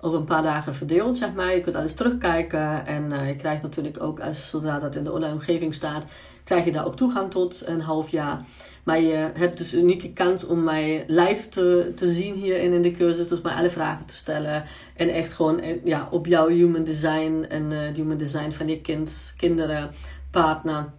over 0.00 0.18
een 0.18 0.24
paar 0.24 0.42
dagen 0.42 0.74
verdeeld, 0.74 1.16
zeg 1.16 1.34
maar. 1.34 1.54
Je 1.54 1.60
kunt 1.60 1.76
alles 1.76 1.94
terugkijken. 1.94 2.86
En 2.86 3.10
uh, 3.10 3.28
je 3.28 3.36
krijgt 3.36 3.62
natuurlijk 3.62 4.02
ook, 4.02 4.20
als, 4.20 4.48
zodra 4.48 4.78
dat 4.78 4.96
in 4.96 5.04
de 5.04 5.12
online 5.12 5.32
omgeving 5.32 5.74
staat, 5.74 6.04
krijg 6.44 6.64
je 6.64 6.72
daar 6.72 6.86
ook 6.86 6.96
toegang 6.96 7.30
tot 7.30 7.62
een 7.66 7.80
half 7.80 8.08
jaar. 8.08 8.44
Maar 8.86 9.00
je 9.00 9.30
hebt 9.34 9.58
dus 9.58 9.72
een 9.72 9.82
unieke 9.82 10.12
kans 10.12 10.46
om 10.46 10.64
mij 10.64 11.04
live 11.06 11.48
te, 11.48 11.92
te 11.94 12.08
zien 12.08 12.34
hierin 12.34 12.72
in 12.72 12.82
de 12.82 12.92
cursus. 12.92 13.28
Dus 13.28 13.40
mij 13.40 13.52
alle 13.52 13.70
vragen 13.70 14.06
te 14.06 14.14
stellen. 14.14 14.64
En 14.96 15.08
echt 15.08 15.32
gewoon 15.32 15.60
eh, 15.60 15.84
ja, 15.84 16.08
op 16.10 16.26
jouw 16.26 16.48
human 16.48 16.84
design 16.84 17.44
en 17.48 17.70
uh, 17.70 17.78
human 17.94 18.16
design 18.16 18.50
van 18.50 18.68
je 18.68 18.80
kind, 18.80 19.34
kinderen, 19.36 19.90
partner. 20.30 20.92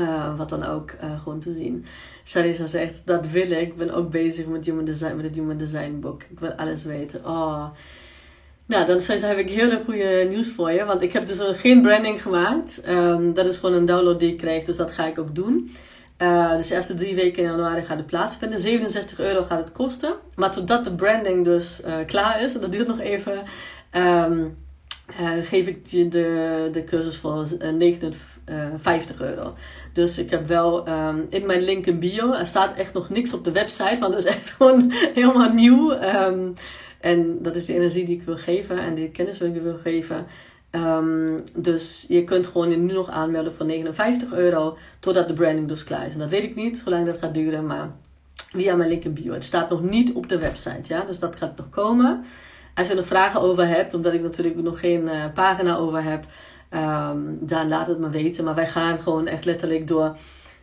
Uh, 0.00 0.36
wat 0.36 0.48
dan 0.48 0.64
ook 0.64 0.94
gewoon 1.22 1.40
te 1.40 1.52
zien. 1.52 1.84
Sharisa 2.24 2.66
zegt, 2.66 3.02
dat 3.04 3.30
wil 3.30 3.50
ik. 3.50 3.68
Ik 3.68 3.76
ben 3.76 3.90
ook 3.90 4.10
bezig 4.10 4.46
met, 4.46 4.64
human 4.64 4.84
design, 4.84 5.16
met 5.16 5.24
het 5.24 5.34
Human 5.34 5.56
Design 5.56 5.98
boek. 6.00 6.22
Ik 6.22 6.40
wil 6.40 6.52
alles 6.52 6.84
weten. 6.84 7.24
Oh. 7.24 7.64
Nou, 8.66 8.86
dan 8.86 9.00
heb 9.06 9.38
ik 9.38 9.50
hele 9.50 9.80
goede 9.84 10.26
nieuws 10.28 10.50
voor 10.50 10.70
je. 10.70 10.84
Want 10.84 11.02
ik 11.02 11.12
heb 11.12 11.26
dus 11.26 11.38
geen 11.40 11.82
branding 11.82 12.22
gemaakt. 12.22 12.80
Ehm, 12.80 13.32
dat 13.32 13.46
is 13.46 13.58
gewoon 13.58 13.74
een 13.74 13.84
download 13.84 14.18
die 14.18 14.30
ik 14.30 14.38
kreeg. 14.38 14.64
Dus 14.64 14.76
dat 14.76 14.90
ga 14.90 15.06
ik 15.06 15.18
ook 15.18 15.34
doen. 15.34 15.70
Uh, 16.22 16.56
dus 16.56 16.68
de 16.68 16.74
eerste 16.74 16.94
drie 16.94 17.14
weken 17.14 17.42
in 17.42 17.50
januari 17.50 17.82
gaat 17.82 17.96
het 17.96 18.06
plaatsvinden. 18.06 18.60
67 18.60 19.18
euro 19.18 19.42
gaat 19.42 19.58
het 19.58 19.72
kosten. 19.72 20.14
Maar 20.34 20.50
totdat 20.50 20.84
de 20.84 20.94
branding 20.94 21.44
dus 21.44 21.80
uh, 21.86 21.94
klaar 22.06 22.42
is, 22.42 22.54
en 22.54 22.60
dat 22.60 22.72
duurt 22.72 22.86
nog 22.86 23.00
even, 23.00 23.42
um, 23.92 24.56
geef 25.42 25.66
ik 25.66 25.86
je 25.86 26.08
de, 26.08 26.68
de 26.72 26.84
cursus 26.84 27.16
voor 27.16 27.48
59 27.74 29.20
euro. 29.20 29.54
Dus 29.92 30.18
ik 30.18 30.30
heb 30.30 30.46
wel 30.46 30.88
um, 30.88 31.26
in 31.30 31.46
mijn 31.46 31.62
link 31.62 31.86
in 31.86 31.98
bio, 31.98 32.32
er 32.32 32.46
staat 32.46 32.76
echt 32.76 32.92
nog 32.92 33.08
niks 33.08 33.32
op 33.32 33.44
de 33.44 33.52
website, 33.52 33.96
want 34.00 34.14
het 34.14 34.24
is 34.24 34.30
echt 34.30 34.50
gewoon 34.56 34.92
helemaal 35.14 35.52
nieuw. 35.52 35.92
Um, 35.92 36.54
en 37.00 37.42
dat 37.42 37.56
is 37.56 37.64
de 37.64 37.74
energie 37.74 38.04
die 38.04 38.16
ik 38.16 38.22
wil 38.22 38.38
geven 38.38 38.78
en 38.78 38.94
de 38.94 39.10
kennis 39.10 39.38
die 39.38 39.54
ik 39.54 39.62
wil 39.62 39.78
geven. 39.82 40.26
Um, 40.72 41.44
dus 41.54 42.04
je 42.08 42.24
kunt 42.24 42.46
gewoon 42.46 42.70
je 42.70 42.76
nu 42.76 42.92
nog 42.92 43.08
aanmelden 43.08 43.54
voor 43.54 43.66
59 43.66 44.32
euro 44.32 44.76
totdat 45.00 45.28
de 45.28 45.34
branding 45.34 45.68
dus 45.68 45.84
klaar 45.84 46.06
is. 46.06 46.12
En 46.12 46.18
dat 46.18 46.28
weet 46.28 46.42
ik 46.42 46.54
niet 46.54 46.80
hoe 46.80 46.92
lang 46.92 47.06
dat 47.06 47.18
gaat 47.18 47.34
duren, 47.34 47.66
maar 47.66 47.90
via 48.34 48.74
mijn 48.74 48.88
link 48.88 49.04
in 49.04 49.12
bio. 49.12 49.32
Het 49.32 49.44
staat 49.44 49.70
nog 49.70 49.82
niet 49.82 50.12
op 50.12 50.28
de 50.28 50.38
website, 50.38 50.94
ja, 50.94 51.04
dus 51.04 51.18
dat 51.18 51.36
gaat 51.36 51.56
nog 51.56 51.68
komen. 51.68 52.24
Als 52.74 52.88
je 52.88 52.94
er 52.94 53.04
vragen 53.04 53.40
over 53.40 53.66
hebt, 53.66 53.94
omdat 53.94 54.12
ik 54.12 54.22
natuurlijk 54.22 54.56
nog 54.56 54.80
geen 54.80 55.02
uh, 55.02 55.24
pagina 55.34 55.76
over 55.76 56.02
heb, 56.02 56.24
um, 56.74 57.38
dan 57.40 57.68
laat 57.68 57.86
het 57.86 57.98
me 57.98 58.10
weten. 58.10 58.44
Maar 58.44 58.54
wij 58.54 58.66
gaan 58.66 58.98
gewoon 58.98 59.26
echt 59.26 59.44
letterlijk 59.44 59.88
door, 59.88 60.16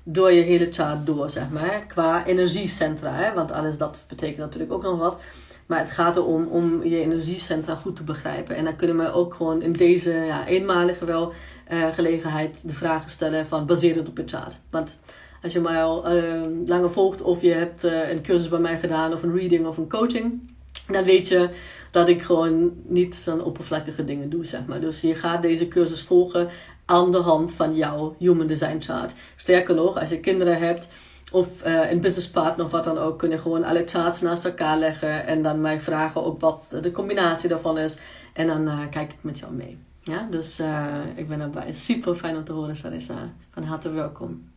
door 0.04 0.32
je 0.32 0.42
hele 0.42 0.68
chart 0.72 1.06
door, 1.06 1.30
zeg 1.30 1.50
maar. 1.50 1.84
Qua 1.88 2.26
energiecentra, 2.26 3.12
hè? 3.12 3.34
want 3.34 3.52
alles 3.52 3.78
dat 3.78 4.06
betekent 4.08 4.38
natuurlijk 4.38 4.74
ook 4.74 4.84
nog 4.84 4.98
wat. 4.98 5.20
Maar 5.68 5.80
het 5.80 5.92
gaat 5.92 6.16
erom 6.16 6.46
om 6.46 6.84
je 6.84 7.00
energiecentra 7.00 7.76
goed 7.76 7.96
te 7.96 8.04
begrijpen. 8.04 8.56
En 8.56 8.64
dan 8.64 8.76
kunnen 8.76 8.98
we 8.98 9.12
ook 9.12 9.34
gewoon 9.34 9.62
in 9.62 9.74
deze 9.74 10.12
ja, 10.12 10.48
eenmalige 10.48 11.06
wel 11.06 11.34
uh, 11.72 11.94
gelegenheid 11.94 12.68
de 12.68 12.74
vragen 12.74 13.10
stellen 13.10 13.48
van 13.48 13.66
baserend 13.66 14.10
op 14.10 14.18
je 14.18 14.24
chart. 14.26 14.58
Want 14.70 15.00
als 15.44 15.54
je 15.54 15.60
mij 15.60 15.84
al 15.84 16.16
uh, 16.16 16.42
langer 16.66 16.92
volgt 16.92 17.22
of 17.22 17.42
je 17.42 17.52
hebt 17.52 17.86
uh, 17.86 18.10
een 18.10 18.22
cursus 18.22 18.50
bij 18.50 18.60
mij 18.60 18.80
gedaan 18.80 19.14
of 19.14 19.24
een 19.24 19.36
reading 19.36 19.68
of 19.68 19.78
een 19.78 19.90
coaching, 19.90 20.52
dan 20.88 21.04
weet 21.04 21.28
je 21.28 21.50
dat 21.92 22.08
ik 22.08 22.22
gewoon 22.22 22.72
niet 22.84 23.16
zo'n 23.16 23.44
oppervlakkige 23.44 24.04
dingen 24.04 24.30
doe, 24.30 24.46
zeg 24.46 24.66
maar. 24.66 24.80
Dus 24.80 25.02
je 25.02 25.16
gaat 25.16 25.42
deze 25.42 25.68
cursus 25.68 26.04
volgen 26.04 26.50
aan 26.86 27.12
de 27.12 27.18
hand 27.18 27.54
van 27.54 27.76
jouw 27.76 28.16
Human 28.20 28.48
Design 28.48 28.80
Chart. 28.80 29.14
Sterker 29.36 29.76
nog, 29.76 30.00
als 30.00 30.10
je 30.10 30.20
kinderen 30.20 30.58
hebt 30.58 30.92
of 31.32 31.48
uh, 31.66 31.92
een 31.92 32.00
businesspartner 32.00 32.66
of 32.66 32.72
wat 32.72 32.84
dan 32.84 32.98
ook, 32.98 33.20
kun 33.20 33.30
je 33.30 33.38
gewoon 33.38 33.64
alle 33.64 33.84
charts 33.86 34.22
naast 34.22 34.46
elkaar 34.46 34.78
leggen 34.78 35.26
en 35.26 35.42
dan 35.42 35.62
mij 35.62 35.82
vragen 35.82 36.26
ook 36.26 36.42
wat 36.42 36.78
de 36.82 36.92
combinatie 36.92 37.50
daarvan 37.50 37.78
is. 37.78 37.98
En 38.34 38.48
dan 38.48 38.68
uh, 38.68 38.80
kijk 38.90 39.12
ik 39.12 39.24
met 39.24 39.40
jou 39.40 39.54
mee. 39.54 39.78
Ja, 40.02 40.28
dus 40.32 40.60
uh, 40.60 40.86
ik 41.16 41.28
ben 41.28 41.42
erbij. 41.42 41.74
Super 41.74 42.16
fijn 42.16 42.38
om 42.38 42.44
te 42.44 42.52
horen, 42.52 42.76
Sarissa. 42.76 43.34
Van 43.52 43.64
harte 43.64 43.92
welkom. 43.92 44.50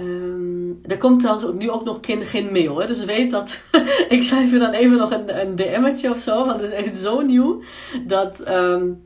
Um, 0.00 0.80
er 0.86 0.98
komt 0.98 1.20
trouwens 1.20 1.46
ook 1.46 1.54
nu 1.54 1.70
ook 1.70 1.84
nog 1.84 1.98
geen, 2.00 2.26
geen 2.26 2.52
mail. 2.52 2.78
Hè? 2.78 2.86
Dus 2.86 3.04
weet 3.04 3.30
dat 3.30 3.62
ik 4.08 4.22
schrijf 4.22 4.50
je 4.50 4.58
dan 4.58 4.72
even 4.72 4.96
nog 4.96 5.10
een, 5.10 5.40
een 5.40 5.56
DM'tje 5.56 6.10
of 6.10 6.18
zo. 6.18 6.46
Want 6.46 6.60
het 6.60 6.70
is 6.70 6.76
echt 6.76 6.96
zo 6.96 7.20
nieuw. 7.20 7.62
Dat, 8.06 8.48
um, 8.48 9.02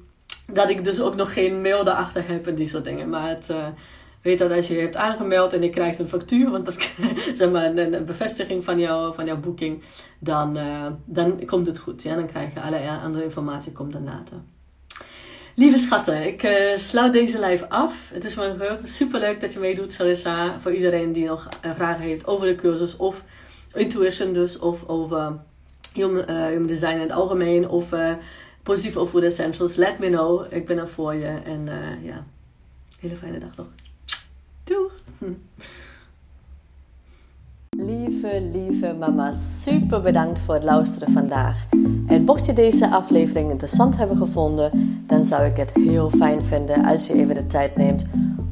dat 0.46 0.68
ik 0.68 0.84
dus 0.84 1.00
ook 1.00 1.14
nog 1.14 1.32
geen 1.32 1.60
mail 1.60 1.84
daarachter 1.84 2.28
heb 2.28 2.46
en 2.46 2.54
die 2.54 2.68
soort 2.68 2.84
dingen. 2.84 3.08
Maar 3.08 3.28
het, 3.28 3.50
weet 4.22 4.38
dat 4.38 4.50
als 4.50 4.68
je 4.68 4.74
je 4.74 4.80
hebt 4.80 4.96
aangemeld 4.96 5.52
en 5.52 5.62
je 5.62 5.70
krijgt 5.70 5.98
een 5.98 6.08
factuur, 6.08 6.50
want 6.50 6.64
dat 6.64 6.74
zeg 7.34 7.50
maar 7.50 7.64
een, 7.64 7.94
een 7.94 8.04
bevestiging 8.04 8.64
van, 8.64 8.80
van 9.14 9.26
jouw 9.26 9.40
boeking, 9.40 9.82
dan, 10.18 10.56
uh, 10.56 10.86
dan 11.04 11.44
komt 11.44 11.66
het 11.66 11.78
goed. 11.78 12.02
Ja? 12.02 12.14
Dan 12.14 12.26
krijg 12.26 12.54
je 12.54 12.60
alle 12.60 12.88
andere 13.02 13.24
informatie 13.24 13.72
komt 13.72 13.92
dan 13.92 14.04
later. 14.04 14.36
Lieve 15.54 15.78
schatten, 15.78 16.26
ik 16.26 16.42
uh, 16.42 16.76
sluit 16.76 17.12
deze 17.12 17.40
live 17.40 17.68
af. 17.68 18.10
Het 18.12 18.24
is 18.24 18.34
me 18.34 18.78
super 18.84 19.20
leuk 19.20 19.40
dat 19.40 19.52
je 19.52 19.58
meedoet, 19.58 19.92
Sarissa. 19.92 20.60
Voor 20.60 20.72
iedereen 20.72 21.12
die 21.12 21.26
nog 21.26 21.48
uh, 21.64 21.70
vragen 21.74 22.02
heeft 22.02 22.26
over 22.26 22.46
de 22.46 22.54
cursus 22.54 22.96
of 22.96 23.24
intuition 23.74 24.32
dus, 24.32 24.58
of 24.58 24.86
over 24.86 25.38
human, 25.92 26.30
uh, 26.30 26.66
design 26.66 26.94
in 26.94 27.00
het 27.00 27.12
algemeen, 27.12 27.68
of 27.68 27.88
positief 28.62 28.96
over 28.96 29.20
de 29.20 29.26
essentials. 29.26 29.76
Let 29.76 29.98
me 29.98 30.08
know. 30.08 30.52
Ik 30.52 30.66
ben 30.66 30.78
er 30.78 30.88
voor 30.88 31.14
je. 31.14 31.38
En 31.44 31.68
ja, 32.02 32.24
hele 33.00 33.16
fijne 33.16 33.38
dag 33.38 33.56
nog. 33.56 33.66
Doeg! 34.70 34.92
Lieve, 37.70 38.42
lieve 38.52 38.94
mama, 38.98 39.32
super 39.32 40.00
bedankt 40.00 40.38
voor 40.38 40.54
het 40.54 40.64
luisteren 40.64 41.12
vandaag. 41.12 41.66
En 42.06 42.24
mocht 42.24 42.46
je 42.46 42.52
deze 42.52 42.90
aflevering 42.90 43.50
interessant 43.50 43.96
hebben 43.96 44.16
gevonden, 44.16 45.02
dan 45.06 45.24
zou 45.24 45.44
ik 45.44 45.56
het 45.56 45.72
heel 45.74 46.10
fijn 46.10 46.42
vinden 46.42 46.84
als 46.84 47.06
je 47.06 47.14
even 47.14 47.34
de 47.34 47.46
tijd 47.46 47.76
neemt 47.76 48.04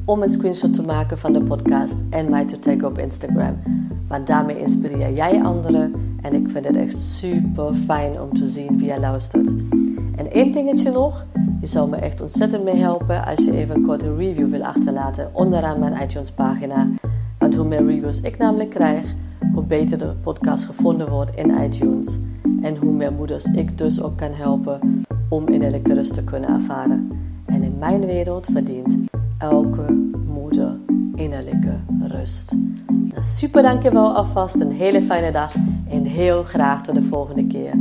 om 0.05 0.21
een 0.21 0.29
screenshot 0.29 0.73
te 0.73 0.81
maken 0.81 1.17
van 1.17 1.33
de 1.33 1.41
podcast 1.41 2.03
en 2.09 2.29
mij 2.29 2.45
te 2.45 2.59
taggen 2.59 2.87
op 2.87 2.97
Instagram. 2.97 3.59
Want 4.07 4.27
daarmee 4.27 4.59
inspireer 4.59 5.13
jij 5.13 5.43
anderen 5.43 5.93
en 6.21 6.33
ik 6.33 6.49
vind 6.49 6.65
het 6.65 6.75
echt 6.75 6.97
super 6.97 7.75
fijn 7.75 8.21
om 8.21 8.33
te 8.33 8.47
zien 8.47 8.77
wie 8.77 8.87
je 8.87 8.99
luistert. 8.99 9.47
En 10.15 10.31
één 10.31 10.51
dingetje 10.51 10.91
nog, 10.91 11.25
je 11.59 11.67
zou 11.67 11.89
me 11.89 11.95
echt 11.95 12.21
ontzettend 12.21 12.63
mee 12.63 12.75
helpen 12.75 13.25
als 13.25 13.45
je 13.45 13.57
even 13.57 13.75
een 13.75 13.85
korte 13.85 14.15
review 14.15 14.49
wil 14.49 14.63
achterlaten 14.63 15.29
onderaan 15.33 15.79
mijn 15.79 16.03
iTunes 16.03 16.31
pagina. 16.31 16.87
Want 17.37 17.55
hoe 17.55 17.67
meer 17.67 17.85
reviews 17.85 18.21
ik 18.21 18.37
namelijk 18.37 18.69
krijg, 18.69 19.13
hoe 19.53 19.63
beter 19.63 19.97
de 19.97 20.13
podcast 20.21 20.65
gevonden 20.65 21.09
wordt 21.09 21.35
in 21.35 21.63
iTunes. 21.63 22.19
En 22.61 22.75
hoe 22.77 22.93
meer 22.93 23.13
moeders 23.13 23.45
ik 23.45 23.77
dus 23.77 24.01
ook 24.01 24.17
kan 24.17 24.33
helpen 24.33 25.05
om 25.29 25.47
innerlijke 25.47 25.93
rust 25.93 26.13
te 26.13 26.23
kunnen 26.23 26.49
ervaren. 26.49 27.11
En 27.45 27.63
in 27.63 27.77
mijn 27.79 28.05
wereld 28.05 28.45
verdient 28.51 28.97
elke 29.37 30.11
moeder 30.27 30.75
innerlijke 31.15 31.79
rust. 32.01 32.55
Nou, 32.87 33.23
super 33.23 33.61
dankjewel 33.61 34.15
alvast, 34.15 34.59
een 34.59 34.71
hele 34.71 35.01
fijne 35.01 35.31
dag 35.31 35.53
en 35.89 36.03
heel 36.03 36.43
graag 36.43 36.83
tot 36.83 36.95
de 36.95 37.03
volgende 37.03 37.47
keer. 37.47 37.73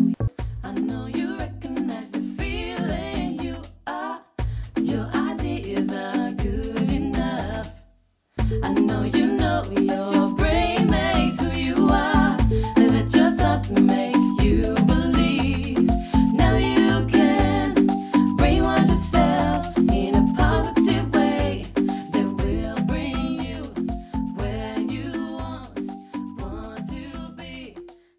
love 9.71 9.85
you. 9.85 10.08